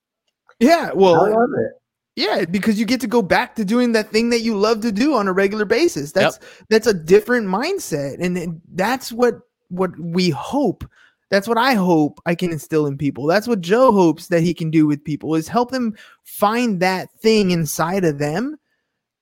yeah, 0.61 0.91
I 0.91 0.95
well, 0.95 1.15
love 1.15 1.51
it. 1.59 1.73
Yeah, 2.17 2.45
because 2.45 2.79
you 2.79 2.87
get 2.87 3.01
to 3.01 3.09
go 3.09 3.23
back 3.23 3.57
to 3.57 3.65
doing 3.65 3.93
that 3.93 4.11
thing 4.11 4.31
that 4.31 4.43
you 4.43 4.57
love 4.57 4.81
to 4.83 4.93
do 4.93 5.15
on 5.15 5.27
a 5.27 5.33
regular 5.33 5.65
basis. 5.65 6.13
That's 6.13 6.39
that's 6.69 6.87
a 6.87 6.95
different 6.95 7.49
mindset, 7.49 8.21
and, 8.21 8.39
and 8.39 8.61
that's 8.73 9.11
what 9.11 9.41
what 9.69 9.99
we 9.99 10.31
hope. 10.31 10.89
That's 11.31 11.49
what 11.49 11.59
I 11.59 11.75
hope 11.75 12.21
I 12.27 12.37
can 12.37 12.53
instill 12.53 12.87
in 12.87 12.97
people. 12.97 13.27
That's 13.27 13.49
what 13.49 13.61
Joe 13.61 13.91
hopes 13.91 14.29
that 14.29 14.43
he 14.43 14.55
can 14.55 14.71
do 14.71 14.87
with 14.87 15.03
people 15.03 15.35
is 15.35 15.49
help 15.49 15.73
them 15.73 15.97
find 16.23 16.79
that 16.81 17.09
thing 17.21 17.51
inside 17.51 18.05
of 18.05 18.19
them 18.19 18.57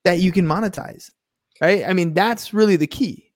that 0.03 0.19
you 0.19 0.31
can 0.31 0.45
monetize. 0.45 1.09
Right? 1.61 1.83
I 1.87 1.93
mean, 1.93 2.13
that's 2.13 2.53
really 2.53 2.75
the 2.75 2.87
key. 2.87 3.31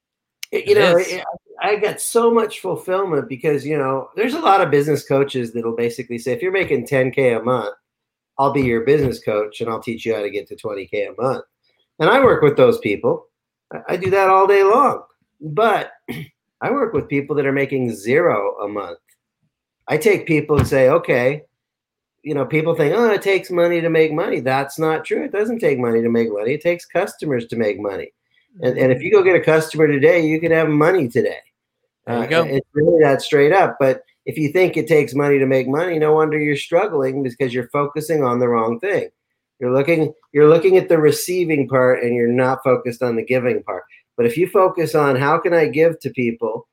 you 0.52 0.74
know, 0.74 0.98
is. 0.98 1.12
I 1.12 1.24
I 1.60 1.76
got 1.76 2.00
so 2.00 2.30
much 2.30 2.60
fulfillment 2.60 3.28
because 3.28 3.66
you 3.66 3.76
know, 3.76 4.10
there's 4.14 4.34
a 4.34 4.40
lot 4.40 4.60
of 4.60 4.70
business 4.70 5.04
coaches 5.04 5.52
that'll 5.52 5.74
basically 5.74 6.18
say, 6.18 6.32
if 6.32 6.42
you're 6.42 6.52
making 6.52 6.86
10k 6.86 7.40
a 7.40 7.42
month, 7.42 7.74
I'll 8.38 8.52
be 8.52 8.62
your 8.62 8.82
business 8.82 9.20
coach 9.20 9.60
and 9.60 9.68
I'll 9.68 9.82
teach 9.82 10.06
you 10.06 10.14
how 10.14 10.22
to 10.22 10.30
get 10.30 10.46
to 10.48 10.56
20k 10.56 11.08
a 11.08 11.20
month. 11.20 11.44
And 11.98 12.08
I 12.08 12.20
work 12.22 12.42
with 12.42 12.56
those 12.56 12.78
people. 12.78 13.26
I- 13.88 13.96
do 13.96 14.10
that 14.10 14.30
all 14.30 14.46
day 14.46 14.62
long. 14.62 15.02
But 15.40 15.92
I 16.60 16.70
work 16.70 16.92
with 16.92 17.08
people 17.08 17.36
that 17.36 17.46
are 17.46 17.52
making 17.52 17.92
zero 17.94 18.56
a 18.62 18.68
month. 18.68 18.98
I 19.86 19.96
take 19.96 20.26
people 20.26 20.58
and 20.58 20.66
say, 20.66 20.88
okay, 20.90 21.42
you 22.22 22.34
know, 22.34 22.44
people 22.44 22.74
think, 22.74 22.94
oh, 22.96 23.10
it 23.10 23.22
takes 23.22 23.50
money 23.50 23.80
to 23.80 23.88
make 23.88 24.12
money. 24.12 24.40
That's 24.40 24.78
not 24.78 25.04
true. 25.04 25.24
It 25.24 25.32
doesn't 25.32 25.60
take 25.60 25.78
money 25.78 26.02
to 26.02 26.08
make 26.08 26.30
money. 26.32 26.52
It 26.54 26.60
takes 26.60 26.84
customers 26.84 27.46
to 27.46 27.56
make 27.56 27.80
money. 27.80 28.12
And, 28.60 28.76
and 28.76 28.92
if 28.92 29.02
you 29.02 29.10
go 29.12 29.22
get 29.22 29.36
a 29.36 29.40
customer 29.40 29.86
today, 29.86 30.26
you 30.26 30.40
can 30.40 30.50
have 30.50 30.68
money 30.68 31.08
today. 31.08 31.38
There 32.06 32.18
you 32.18 32.22
Uh, 32.24 32.26
go. 32.26 32.44
It's 32.44 32.66
really 32.74 33.02
that 33.02 33.22
straight 33.22 33.52
up. 33.52 33.76
But 33.78 34.02
if 34.28 34.36
you 34.36 34.52
think 34.52 34.76
it 34.76 34.86
takes 34.86 35.14
money 35.14 35.38
to 35.38 35.46
make 35.46 35.66
money, 35.66 35.98
no 35.98 36.12
wonder 36.12 36.38
you're 36.38 36.54
struggling 36.54 37.22
because 37.22 37.54
you're 37.54 37.70
focusing 37.70 38.22
on 38.22 38.38
the 38.38 38.48
wrong 38.48 38.78
thing. 38.78 39.08
You're 39.58 39.72
looking 39.72 40.12
you're 40.32 40.50
looking 40.50 40.76
at 40.76 40.90
the 40.90 40.98
receiving 40.98 41.66
part 41.66 42.04
and 42.04 42.14
you're 42.14 42.28
not 42.28 42.62
focused 42.62 43.02
on 43.02 43.16
the 43.16 43.24
giving 43.24 43.62
part. 43.62 43.84
But 44.18 44.26
if 44.26 44.36
you 44.36 44.46
focus 44.46 44.94
on 44.94 45.16
how 45.16 45.38
can 45.38 45.54
I 45.54 45.66
give 45.66 45.98
to 46.00 46.10
people, 46.10 46.68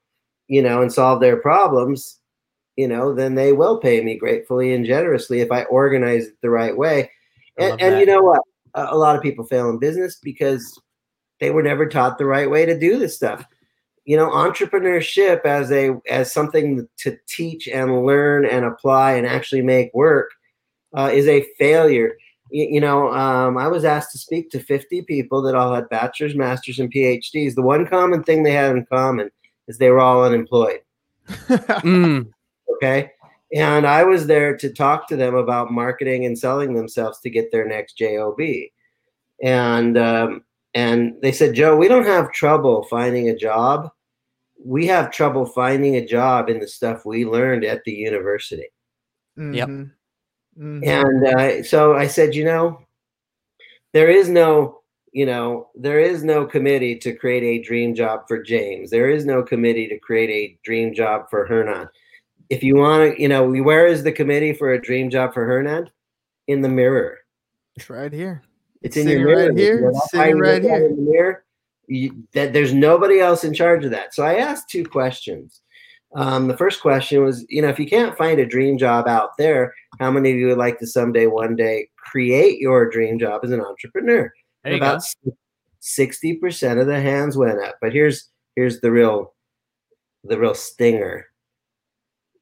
you 0.48 0.62
know, 0.62 0.82
and 0.82 0.92
solve 0.92 1.22
their 1.22 1.38
problems, 1.38 2.20
you 2.76 2.90
know, 2.90 3.16
then 3.16 3.36
they 3.36 3.54
will 3.54 3.80
pay 3.80 4.02
me 4.02 4.18
gratefully 4.18 4.74
and 4.74 4.86
generously 4.86 5.40
if 5.40 5.50
I 5.50 5.64
organize 5.64 6.28
it 6.28 6.36
the 6.42 6.50
right 6.50 6.76
way. 6.76 7.10
And, 7.58 7.80
and 7.80 8.00
you 8.02 8.06
know 8.06 8.22
what? 8.22 8.42
A, 8.74 8.88
a 8.92 8.98
lot 8.98 9.16
of 9.16 9.24
people 9.24 9.46
fail 9.46 9.70
in 9.70 9.80
business 9.80 10.20
because 10.22 10.78
they 11.40 11.52
were 11.52 11.64
never 11.64 11.88
taught 11.88 12.18
the 12.18 12.26
right 12.26 12.50
way 12.50 12.66
to 12.66 12.78
do 12.78 13.00
this 13.00 13.16
stuff. 13.16 13.46
You 14.06 14.18
know, 14.18 14.30
entrepreneurship 14.30 15.46
as 15.46 15.72
a 15.72 16.00
as 16.10 16.32
something 16.32 16.88
to 16.98 17.18
teach 17.28 17.68
and 17.68 18.06
learn 18.06 18.46
and 18.46 18.64
apply 18.64 19.14
and 19.14 19.26
actually 19.26 19.62
make 19.62 19.94
work 19.94 20.32
uh, 20.96 21.10
is 21.12 21.28
a 21.28 21.46
failure. 21.58 22.16
You, 22.52 22.68
you 22.72 22.80
know, 22.80 23.12
um, 23.12 23.58
I 23.58 23.68
was 23.68 23.84
asked 23.84 24.12
to 24.12 24.18
speak 24.20 24.52
to 24.52 24.60
50 24.60 25.02
people 25.04 25.42
that 25.42 25.56
all 25.56 25.74
had 25.74 25.90
bachelor's, 25.90 26.36
masters, 26.36 26.80
and 26.80 26.94
PhDs. 26.94 27.56
The 27.56 27.64
one 27.64 27.88
common 27.88 28.24
thing 28.24 28.44
they 28.44 28.52
had 28.52 28.76
in 28.76 28.86
common 28.86 29.32
is 29.68 29.78
they 29.78 29.90
were 29.90 30.00
all 30.00 30.24
unemployed. 30.24 30.82
Mm, 31.28 32.32
Okay. 32.76 33.12
And 33.56 33.88
I 33.88 34.04
was 34.04 34.28
there 34.28 34.58
to 34.58 34.70
talk 34.74 35.08
to 35.08 35.16
them 35.16 35.36
about 35.36 35.72
marketing 35.72 36.26
and 36.26 36.38
selling 36.38 36.74
themselves 36.74 37.20
to 37.22 37.30
get 37.30 37.52
their 37.52 37.66
next 37.68 37.98
job. 37.98 38.36
And 39.42 39.98
um, 39.98 40.44
and 40.74 41.14
they 41.22 41.32
said, 41.32 41.56
Joe, 41.56 41.78
we 41.78 41.88
don't 41.88 42.06
have 42.06 42.32
trouble 42.32 42.84
finding 42.90 43.30
a 43.30 43.36
job. 43.36 43.90
We 44.66 44.88
have 44.88 45.12
trouble 45.12 45.46
finding 45.46 45.96
a 45.96 46.06
job 46.06 46.50
in 46.50 46.60
the 46.60 46.68
stuff 46.68 47.06
we 47.06 47.24
learned 47.24 47.64
at 47.64 47.84
the 47.84 47.92
university. 47.92 48.66
Yep. 49.38 49.70
Mhm. 49.70 49.92
Mhm. 50.58 50.88
And 50.88 51.28
uh, 51.28 51.64
so 51.64 51.96
I 51.96 52.08
said, 52.08 52.34
you 52.34 52.44
know, 52.46 52.80
there 53.94 54.10
is 54.10 54.28
no, 54.28 54.82
you 55.12 55.26
know, 55.26 55.70
there 55.76 56.00
is 56.00 56.24
no 56.24 56.46
committee 56.46 56.98
to 57.00 57.14
create 57.14 57.44
a 57.44 57.64
dream 57.64 57.94
job 57.94 58.22
for 58.28 58.42
James. 58.42 58.90
There 58.90 59.10
is 59.10 59.26
no 59.26 59.44
committee 59.44 59.88
to 59.90 60.00
create 60.00 60.30
a 60.32 60.58
dream 60.64 60.94
job 60.94 61.30
for 61.30 61.46
Hernan. 61.46 61.88
If 62.50 62.64
you 62.64 62.76
want 62.76 63.16
to, 63.16 63.22
you 63.22 63.28
know, 63.28 63.48
where 63.52 63.86
is 63.88 64.04
the 64.04 64.12
committee 64.12 64.54
for 64.54 64.74
a 64.74 64.82
dream 64.82 65.10
job 65.10 65.34
for 65.34 65.46
Hernan? 65.46 65.90
In 66.48 66.62
the 66.62 66.70
mirror. 66.70 67.20
It's 67.76 67.90
right 67.90 68.12
here. 68.14 68.42
It's 68.82 68.98
in 68.98 69.04
Sitting 69.04 69.20
your 69.22 69.30
mirror. 69.36 69.48
right 69.50 69.58
here, 69.58 69.76
You 69.78 69.92
know, 69.92 70.02
sitting 70.12 70.40
right 70.40 70.62
here. 70.64 70.86
In 70.86 70.96
the 70.96 71.12
mirror. 71.12 71.44
You, 71.88 72.24
that 72.34 72.54
there's 72.54 72.74
nobody 72.74 73.20
else 73.20 73.44
in 73.44 73.54
charge 73.54 73.86
of 73.86 73.92
that. 73.92 74.14
So 74.14 74.24
I 74.24 74.36
asked 74.36 74.70
two 74.70 74.86
questions. 74.86 75.62
Um, 76.16 76.48
the 76.48 76.58
first 76.58 76.82
question 76.82 77.24
was, 77.24 77.46
you 77.50 77.62
know, 77.62 77.68
if 77.68 77.80
you 77.80 77.88
can't 77.88 78.18
find 78.18 78.40
a 78.40 78.46
dream 78.46 78.78
job 78.78 79.08
out 79.08 79.32
there, 79.38 79.74
how 80.00 80.10
many 80.12 80.32
of 80.32 80.38
you 80.38 80.48
would 80.48 80.58
like 80.58 80.80
to 80.80 80.88
someday, 80.88 81.28
one 81.28 81.56
day, 81.56 81.90
create 81.98 82.60
your 82.60 82.90
dream 82.90 83.20
job 83.20 83.42
as 83.44 83.52
an 83.52 83.62
entrepreneur? 83.62 84.32
About 84.64 85.04
sixty 85.80 86.38
percent 86.38 86.80
of 86.80 86.88
the 86.88 87.00
hands 87.00 87.38
went 87.38 87.60
up. 87.60 87.76
But 87.82 87.94
here's 87.94 88.30
here's 88.56 88.80
the 88.80 88.92
real 88.92 89.34
the 90.24 90.40
real 90.40 90.56
stinger. 90.56 91.28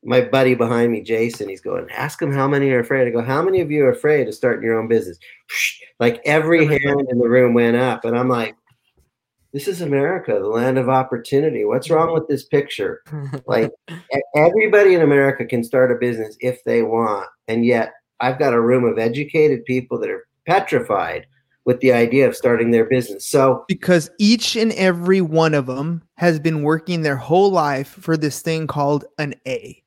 My 0.06 0.22
buddy 0.22 0.54
behind 0.54 0.92
me, 0.92 1.02
Jason, 1.02 1.50
he's 1.50 1.62
going, 1.62 1.90
ask 1.90 2.22
him 2.22 2.32
how 2.32 2.48
many 2.48 2.70
are 2.72 2.80
afraid. 2.80 3.08
I 3.08 3.12
go, 3.12 3.22
how 3.22 3.42
many 3.42 3.62
of 3.62 3.72
you 3.72 3.86
are 3.86 3.92
afraid 3.92 4.28
of 4.28 4.36
starting 4.36 4.64
your 4.64 4.80
own 4.80 4.88
business? 4.88 5.18
Like 6.00 6.22
every 6.26 6.66
hand 6.66 7.08
in 7.10 7.20
the 7.20 7.30
room 7.30 7.54
went 7.54 7.78
up. 7.78 8.04
And 8.04 8.18
I'm 8.18 8.28
like, 8.28 8.56
this 9.54 9.68
is 9.68 9.82
America, 9.82 10.34
the 10.34 10.48
land 10.48 10.80
of 10.80 10.90
opportunity. 10.90 11.64
What's 11.64 11.90
wrong 11.90 12.12
with 12.14 12.28
this 12.28 12.44
picture? 12.44 13.02
Like 13.46 13.72
everybody 14.36 14.96
in 14.96 15.02
America 15.02 15.46
can 15.46 15.64
start 15.64 15.92
a 15.92 15.96
business 15.96 16.36
if 16.40 16.64
they 16.64 16.82
want. 16.82 17.28
And 17.48 17.66
yet 17.66 17.94
I've 18.20 18.40
got 18.40 18.54
a 18.54 18.62
room 18.62 18.84
of 18.84 18.98
educated 18.98 19.66
people 19.66 20.00
that 20.00 20.10
are 20.10 20.26
petrified 20.48 21.28
with 21.66 21.80
the 21.82 21.94
idea 21.94 22.28
of 22.28 22.36
starting 22.36 22.72
their 22.72 22.86
business. 22.86 23.28
So 23.28 23.66
because 23.68 24.10
each 24.20 24.56
and 24.56 24.72
every 24.74 25.22
one 25.22 25.54
of 25.54 25.68
them 25.68 26.04
has 26.16 26.40
been 26.40 26.64
working 26.64 27.02
their 27.02 27.18
whole 27.18 27.52
life 27.52 27.90
for 27.90 28.18
this 28.18 28.42
thing 28.42 28.66
called 28.66 29.06
an 29.18 29.36
A, 29.48 29.82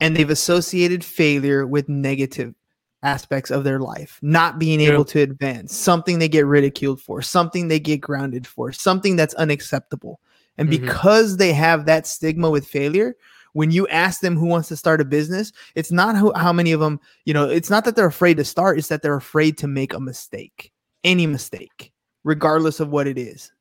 and 0.00 0.16
they've 0.16 0.28
associated 0.28 1.04
failure 1.04 1.66
with 1.66 1.88
negative 1.88 2.54
aspects 3.02 3.50
of 3.50 3.64
their 3.64 3.78
life, 3.78 4.18
not 4.22 4.58
being 4.58 4.80
able 4.80 5.04
to 5.04 5.20
advance, 5.20 5.74
something 5.76 6.18
they 6.18 6.28
get 6.28 6.46
ridiculed 6.46 7.00
for, 7.00 7.22
something 7.22 7.68
they 7.68 7.78
get 7.78 8.00
grounded 8.00 8.46
for, 8.46 8.72
something 8.72 9.16
that's 9.16 9.34
unacceptable. 9.34 10.20
And 10.58 10.68
Mhm. 10.68 10.70
because 10.70 11.36
they 11.36 11.52
have 11.52 11.86
that 11.86 12.06
stigma 12.06 12.50
with 12.50 12.66
failure, 12.66 13.16
when 13.52 13.70
you 13.70 13.86
ask 13.88 14.20
them 14.20 14.36
who 14.36 14.46
wants 14.46 14.68
to 14.68 14.76
start 14.76 15.00
a 15.00 15.04
business, 15.04 15.52
it's 15.74 15.92
not 15.92 16.16
how, 16.16 16.32
how 16.34 16.52
many 16.52 16.72
of 16.72 16.80
them, 16.80 17.00
you 17.24 17.32
know, 17.32 17.48
it's 17.48 17.70
not 17.70 17.84
that 17.84 17.96
they're 17.96 18.06
afraid 18.06 18.36
to 18.38 18.44
start, 18.44 18.78
it's 18.78 18.88
that 18.88 19.02
they're 19.02 19.16
afraid 19.16 19.56
to 19.58 19.66
make 19.68 19.94
a 19.94 20.00
mistake, 20.00 20.72
any 21.04 21.26
mistake, 21.26 21.92
regardless 22.24 22.80
of 22.80 22.90
what 22.90 23.06
it 23.06 23.16
is. 23.18 23.52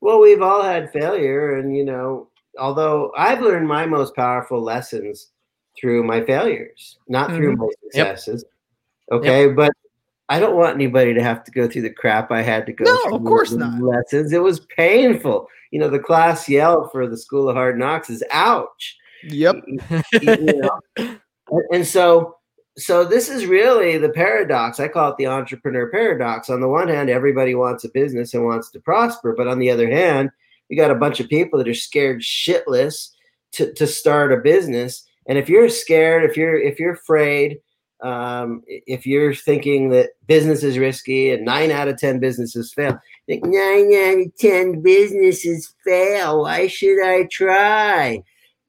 Well, 0.00 0.20
we've 0.20 0.42
all 0.42 0.62
had 0.62 0.92
failure, 0.92 1.58
and 1.58 1.76
you 1.76 1.84
know, 1.84 2.28
although 2.58 3.12
I've 3.16 3.40
learned 3.40 3.68
my 3.68 3.86
most 3.86 4.14
powerful 4.14 4.60
lessons 4.62 5.30
through 5.78 6.02
my 6.04 6.22
failures, 6.24 6.98
not 7.08 7.34
through 7.34 7.56
my 7.56 7.68
successes. 7.84 8.44
Okay, 9.12 9.48
but 9.48 9.72
I 10.28 10.40
don't 10.40 10.56
want 10.56 10.74
anybody 10.74 11.12
to 11.14 11.22
have 11.22 11.44
to 11.44 11.50
go 11.50 11.68
through 11.68 11.82
the 11.82 11.90
crap 11.92 12.30
I 12.32 12.42
had 12.42 12.66
to 12.66 12.72
go 12.72 12.84
No, 12.84 12.96
through. 13.04 13.16
of 13.16 13.24
course 13.24 13.52
not. 13.52 13.80
Lessons. 13.80 14.32
It 14.32 14.42
was 14.42 14.60
painful. 14.76 15.46
You 15.70 15.78
know, 15.80 15.88
the 15.88 15.98
class 15.98 16.48
yell 16.48 16.88
for 16.90 17.06
the 17.06 17.16
School 17.16 17.48
of 17.48 17.56
Hard 17.56 17.78
Knocks 17.78 18.08
is 18.10 18.24
"ouch." 18.30 18.96
Yep. 19.24 19.56
you 20.22 20.36
know? 20.38 20.80
And- 20.96 21.20
and 21.72 21.86
so 21.86 22.36
so 22.78 23.04
this 23.04 23.28
is 23.28 23.44
really 23.44 23.98
the 23.98 24.08
paradox 24.08 24.80
i 24.80 24.88
call 24.88 25.10
it 25.10 25.16
the 25.18 25.26
entrepreneur 25.26 25.90
paradox 25.90 26.48
on 26.48 26.60
the 26.62 26.68
one 26.68 26.88
hand 26.88 27.10
everybody 27.10 27.54
wants 27.54 27.84
a 27.84 27.90
business 27.90 28.32
and 28.32 28.46
wants 28.46 28.70
to 28.70 28.80
prosper 28.80 29.34
but 29.36 29.46
on 29.46 29.58
the 29.58 29.68
other 29.68 29.90
hand 29.90 30.30
you 30.70 30.76
got 30.78 30.90
a 30.90 30.94
bunch 30.94 31.20
of 31.20 31.28
people 31.28 31.58
that 31.58 31.68
are 31.68 31.74
scared 31.74 32.22
shitless 32.22 33.10
to, 33.50 33.70
to 33.74 33.86
start 33.86 34.32
a 34.32 34.38
business 34.38 35.04
and 35.26 35.36
if 35.36 35.50
you're 35.50 35.68
scared 35.68 36.24
if 36.24 36.34
you're 36.38 36.58
if 36.58 36.78
you're 36.80 36.94
afraid 36.94 37.58
um, 38.02 38.62
if 38.66 39.06
you're 39.06 39.34
thinking 39.34 39.90
that 39.90 40.10
business 40.26 40.62
is 40.62 40.78
risky 40.78 41.30
and 41.30 41.44
nine 41.44 41.70
out 41.70 41.88
of 41.88 41.98
ten 41.98 42.18
businesses 42.18 42.72
fail 42.72 42.98
think 43.26 43.44
nine 43.44 43.92
out 43.94 44.26
of 44.26 44.36
ten 44.36 44.82
businesses 44.82 45.74
fail 45.84 46.42
why 46.42 46.66
should 46.66 47.02
i 47.04 47.24
try 47.30 48.22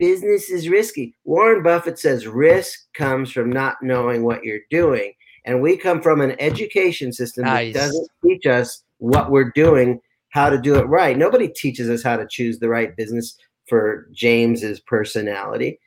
business 0.03 0.49
is 0.49 0.67
risky. 0.67 1.15
Warren 1.23 1.63
Buffett 1.63 1.97
says 1.97 2.27
risk 2.27 2.91
comes 2.93 3.31
from 3.31 3.49
not 3.49 3.77
knowing 3.81 4.23
what 4.23 4.43
you're 4.43 4.59
doing. 4.69 5.13
And 5.45 5.61
we 5.61 5.77
come 5.77 6.01
from 6.01 6.19
an 6.19 6.35
education 6.39 7.13
system 7.13 7.45
Nice. 7.45 7.73
that 7.73 7.79
doesn't 7.79 8.07
teach 8.21 8.45
us 8.45 8.83
what 8.97 9.31
we're 9.31 9.51
doing, 9.51 10.01
how 10.29 10.49
to 10.49 10.59
do 10.59 10.75
it 10.75 10.83
right. 10.87 11.17
Nobody 11.17 11.47
teaches 11.47 11.89
us 11.89 12.03
how 12.03 12.17
to 12.17 12.27
choose 12.29 12.59
the 12.59 12.67
right 12.67 12.93
business 12.97 13.37
for 13.67 14.09
James's 14.11 14.81
personality. 14.81 15.79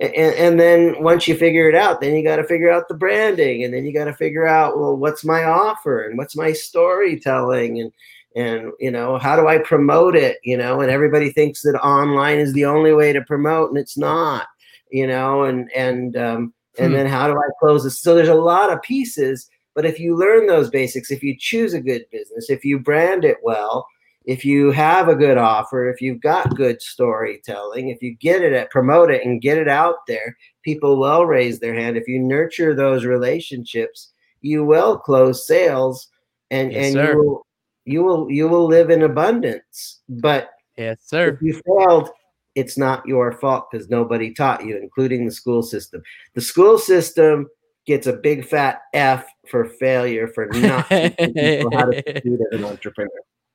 And, 0.00 0.14
and 0.14 0.60
then 0.60 1.02
once 1.02 1.28
you 1.28 1.34
figure 1.36 1.68
it 1.68 1.74
out, 1.74 2.00
then 2.00 2.14
you 2.14 2.22
got 2.24 2.36
to 2.36 2.44
figure 2.44 2.70
out 2.70 2.88
the 2.88 2.94
branding, 2.94 3.64
and 3.64 3.72
then 3.74 3.84
you 3.84 3.92
got 3.92 4.06
to 4.06 4.14
figure 4.14 4.46
out 4.46 4.78
well, 4.78 4.96
what's 4.96 5.24
my 5.24 5.44
offer 5.44 6.02
and 6.06 6.16
what's 6.18 6.36
my 6.36 6.52
storytelling, 6.52 7.80
and 7.80 7.92
and 8.36 8.72
you 8.78 8.90
know 8.92 9.18
how 9.18 9.34
do 9.34 9.48
i 9.48 9.58
promote 9.58 10.14
it 10.16 10.38
you 10.44 10.56
know? 10.56 10.80
And 10.80 10.90
everybody 10.90 11.30
thinks 11.32 11.62
that 11.62 11.78
online 11.82 12.38
is 12.38 12.52
the 12.52 12.64
only 12.64 12.92
way 12.92 13.12
to 13.12 13.22
promote 13.22 13.70
and 13.70 13.78
it's 13.78 13.98
not 13.98 14.46
you 14.92 15.06
know? 15.06 15.44
And 15.44 15.70
and 15.72 16.16
um 16.16 16.54
and 16.78 16.94
Hmm. 16.94 16.94
then 16.94 17.06
how 17.06 17.26
do 17.26 17.34
i 17.34 17.48
close 17.58 17.82
this? 17.84 18.00
So 18.00 18.14
there's 18.14 18.28
a 18.28 18.34
lot 18.34 18.72
of 18.72 18.80
pieces 18.82 19.48
but 19.74 19.84
if 19.84 19.98
you 19.98 20.16
learn 20.16 20.46
those 20.46 20.70
basics 20.70 21.10
if 21.10 21.22
you 21.24 21.36
choose 21.38 21.74
a 21.74 21.80
good 21.80 22.04
business 22.12 22.50
if 22.50 22.64
you 22.64 22.78
brand 22.78 23.24
it 23.24 23.38
well 23.42 23.86
if 24.24 24.44
you 24.44 24.70
have 24.70 25.08
a 25.08 25.14
good 25.14 25.38
offer 25.38 25.88
if 25.90 26.00
you've 26.00 26.20
got 26.20 26.54
good 26.56 26.80
storytelling 26.82 27.88
if 27.88 28.02
you 28.02 28.14
get 28.16 28.42
it 28.42 28.52
at 28.52 28.70
promote 28.70 29.10
it 29.10 29.24
and 29.24 29.40
get 29.40 29.58
it 29.58 29.68
out 29.68 30.06
there 30.06 30.36
people 30.62 30.98
will 30.98 31.24
raise 31.26 31.58
their 31.58 31.74
hand 31.74 31.96
if 31.96 32.06
you 32.06 32.18
nurture 32.18 32.74
those 32.74 33.04
relationships 33.04 34.12
you 34.42 34.64
will 34.64 34.98
close 34.98 35.46
sales 35.46 36.08
and 36.50 36.72
Yes, 36.72 36.84
and 36.86 36.94
sir. 36.94 37.12
you 37.12 37.18
will 37.18 37.46
you 37.84 38.02
will 38.02 38.30
you 38.30 38.48
will 38.48 38.66
live 38.66 38.90
in 38.90 39.02
abundance 39.02 40.00
but 40.08 40.50
Yes, 40.76 40.98
sir. 41.04 41.28
if 41.28 41.42
you 41.42 41.60
failed 41.66 42.10
it's 42.54 42.76
not 42.76 43.06
your 43.06 43.32
fault 43.32 43.68
because 43.70 43.88
nobody 43.88 44.32
taught 44.34 44.64
you 44.64 44.76
including 44.76 45.24
the 45.24 45.32
school 45.32 45.62
system 45.62 46.02
the 46.34 46.40
school 46.40 46.78
system 46.78 47.48
gets 47.86 48.06
a 48.06 48.12
big 48.12 48.44
fat 48.46 48.82
f 48.92 49.26
for 49.48 49.64
failure 49.64 50.28
for 50.28 50.46
not 50.54 50.86
teaching 50.88 51.34
people 51.34 51.70
how 51.76 51.86
to 51.86 51.96
as 52.16 52.58
an 52.58 52.64
entrepreneur 52.64 53.10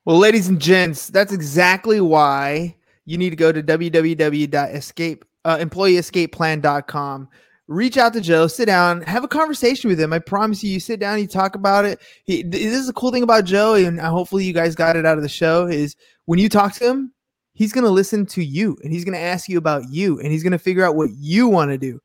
Well, 0.06 0.18
ladies 0.18 0.48
and 0.48 0.60
gents, 0.60 1.08
that's 1.08 1.32
exactly 1.32 2.00
why 2.00 2.76
you 3.04 3.18
need 3.18 3.30
to 3.30 3.36
go 3.36 3.50
to 3.52 3.62
www.escape 3.62 5.24
uh, 5.44 5.56
employeeescapeplan.com. 5.58 7.28
Reach 7.68 7.96
out 7.96 8.12
to 8.12 8.20
Joe, 8.20 8.46
sit 8.46 8.66
down, 8.66 9.02
have 9.02 9.24
a 9.24 9.28
conversation 9.28 9.90
with 9.90 9.98
him. 10.00 10.12
I 10.12 10.20
promise 10.20 10.62
you, 10.62 10.70
you 10.70 10.78
sit 10.78 11.00
down, 11.00 11.18
you 11.18 11.26
talk 11.26 11.56
about 11.56 11.84
it. 11.84 12.00
He, 12.24 12.44
this 12.44 12.62
is 12.72 12.88
a 12.88 12.92
cool 12.92 13.10
thing 13.10 13.24
about 13.24 13.44
Joe, 13.44 13.74
and 13.74 13.98
hopefully 13.98 14.44
you 14.44 14.52
guys 14.52 14.76
got 14.76 14.94
it 14.94 15.04
out 15.04 15.16
of 15.18 15.22
the 15.22 15.28
show. 15.28 15.66
Is 15.66 15.96
when 16.26 16.38
you 16.38 16.48
talk 16.48 16.74
to 16.74 16.88
him, 16.88 17.12
he's 17.54 17.72
gonna 17.72 17.90
listen 17.90 18.24
to 18.26 18.44
you, 18.44 18.76
and 18.84 18.92
he's 18.92 19.04
gonna 19.04 19.18
ask 19.18 19.48
you 19.48 19.58
about 19.58 19.88
you, 19.90 20.20
and 20.20 20.30
he's 20.30 20.44
gonna 20.44 20.58
figure 20.58 20.84
out 20.84 20.94
what 20.94 21.10
you 21.18 21.48
want 21.48 21.72
to 21.72 21.78
do 21.78 22.00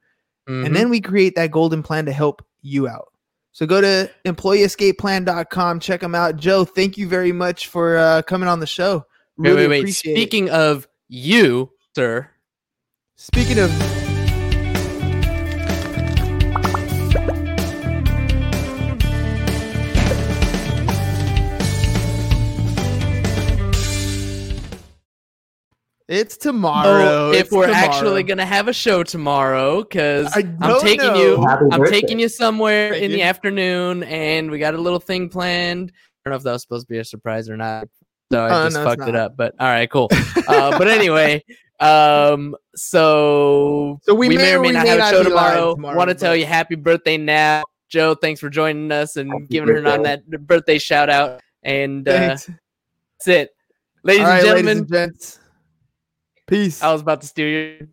Mhm. 0.50 0.66
and 0.66 0.76
then 0.76 0.90
we 0.90 1.00
create 1.00 1.36
that 1.36 1.52
golden 1.52 1.84
plan 1.84 2.06
to 2.08 2.12
help 2.12 2.44
you 2.64 2.88
out. 2.88 3.11
So 3.54 3.66
go 3.66 3.82
to 3.82 4.10
employeeescapeplan.com, 4.26 5.80
check 5.80 6.02
them 6.02 6.16
out. 6.16 6.38
Joe, 6.38 6.64
thank 6.66 6.98
you 6.98 7.08
very 7.08 7.32
much 7.32 7.68
for 7.68 7.98
uh, 7.98 8.22
coming 8.22 8.48
on 8.48 8.60
the 8.60 8.68
show. 8.68 9.06
Really 9.38 9.64
wait, 9.64 9.68
wait. 9.68 9.80
appreciate 9.80 10.14
it. 10.14 10.16
Speaking 10.16 10.50
of 10.50 10.88
you, 11.10 11.72
sir, 11.96 12.30
Speaking 13.24 13.60
of 13.60 13.70
It's 26.12 26.36
tomorrow. 26.36 26.90
Oh, 26.90 27.32
if 27.32 27.44
It's 27.44 27.52
we're 27.52 27.68
tomorrow. 27.68 27.86
actually 27.86 28.24
gonna 28.24 28.46
have 28.46 28.68
a 28.68 28.74
show 28.74 29.02
tomorrow, 29.02 29.82
because 29.82 30.28
I 30.36 30.40
I'm 30.40 30.58
don't 30.60 30.82
taking 30.82 31.16
you. 31.16 31.42
Happy 31.42 31.66
I'm 31.72 31.80
birthday. 31.80 32.02
taking 32.02 32.20
you 32.20 32.28
somewhere 32.28 32.92
Thank 32.92 33.04
in 33.04 33.12
the 33.12 33.22
afternoon, 33.22 34.04
and 34.04 34.52
we 34.52 34.60
got 34.60 34.74
a 34.74 34.78
little 34.78 35.00
thing 35.00 35.30
planned. 35.30 35.94
I 35.96 36.30
don't 36.30 36.32
know 36.34 36.36
if 36.38 36.44
that 36.44 36.52
was 36.52 36.64
supposed 36.64 36.88
to 36.88 36.92
be 36.94 36.98
a 37.00 37.06
surprise 37.06 37.50
or 37.50 37.56
not, 37.56 37.88
so 38.30 38.44
I 38.44 38.50
Uh, 38.50 38.64
just 38.66 38.76
no, 38.76 38.84
fucked 38.84 39.08
it 39.08 39.16
up. 39.16 39.38
But 39.38 39.56
all 39.58 39.68
right, 39.70 39.90
cool. 39.90 40.10
uh, 40.50 40.78
but 40.78 40.90
anyway, 40.90 41.46
um, 41.80 42.58
so 42.76 43.98
So 44.04 44.14
we 44.14 44.28
may 44.28 44.54
or 44.54 44.60
or 44.60 44.62
may 44.64 44.68
we 44.68 44.74
not 44.74 44.84
may 44.84 44.90
have 44.90 45.00
a 45.00 45.10
show 45.16 45.24
tomorrow. 45.24 45.76
tomorrow, 45.76 45.98
Want 45.98 46.10
to 46.10 46.16
tell 46.16 46.36
you 46.36 46.46
happy 46.46 46.76
birthday 46.76 47.16
now, 47.16 47.64
Joe. 47.88 48.16
Thanks 48.16 48.42
for 48.42 48.50
joining 48.50 48.92
us 48.92 49.16
and 49.16 49.32
Happy 49.32 49.46
giving 49.50 49.70
her 49.76 49.88
on 49.88 50.04
that 50.04 50.28
birthday 50.46 50.78
shout 50.78 51.10
out. 51.10 51.40
And 51.64 52.06
uh, 52.06 52.12
that's 52.12 52.48
it, 53.28 53.52
ladies 54.04 54.24
All 54.24 54.28
right, 54.28 54.44
and 54.44 54.48
ladies 54.50 54.66
gentlemen. 54.66 54.78
and 54.80 54.88
gents. 54.90 55.38
Peace. 56.52 56.84
I 56.84 56.92
was 56.92 57.02
about 57.02 57.22
to 57.22 57.28
steal 57.28 57.48
you. 57.48 57.88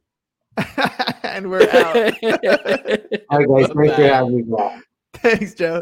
and 1.22 1.48
we're 1.48 1.62
out. 1.70 1.94
all 1.94 3.38
right 3.38 3.48
guys 3.48 3.68
thanks 3.68 3.70
for 3.70 4.02
having 4.02 4.36
me 4.36 4.42
back 4.42 4.82
Thanks, 5.14 5.54
Joe. 5.54 5.80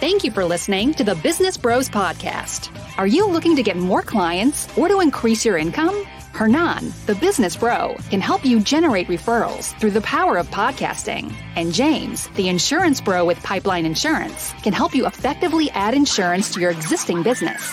Thank 0.00 0.24
you 0.24 0.30
for 0.30 0.44
listening 0.44 0.94
to 0.94 1.04
the 1.04 1.14
Business 1.16 1.56
Bros 1.56 1.88
Podcast. 1.88 2.70
Are 2.98 3.06
you 3.06 3.26
looking 3.28 3.56
to 3.56 3.62
get 3.62 3.76
more 3.76 4.02
clients 4.02 4.66
or 4.76 4.88
to 4.88 5.00
increase 5.00 5.44
your 5.44 5.58
income? 5.58 6.04
Hernan, 6.32 6.92
the 7.06 7.14
business 7.14 7.56
bro, 7.56 7.94
can 8.10 8.20
help 8.20 8.44
you 8.44 8.58
generate 8.60 9.06
referrals 9.06 9.78
through 9.78 9.90
the 9.90 10.00
power 10.00 10.38
of 10.38 10.48
podcasting. 10.48 11.32
And 11.56 11.72
James, 11.72 12.28
the 12.34 12.48
insurance 12.48 13.00
bro 13.00 13.24
with 13.24 13.42
Pipeline 13.42 13.86
Insurance, 13.86 14.52
can 14.62 14.72
help 14.72 14.94
you 14.94 15.06
effectively 15.06 15.70
add 15.70 15.94
insurance 15.94 16.52
to 16.54 16.60
your 16.60 16.70
existing 16.70 17.22
business. 17.22 17.72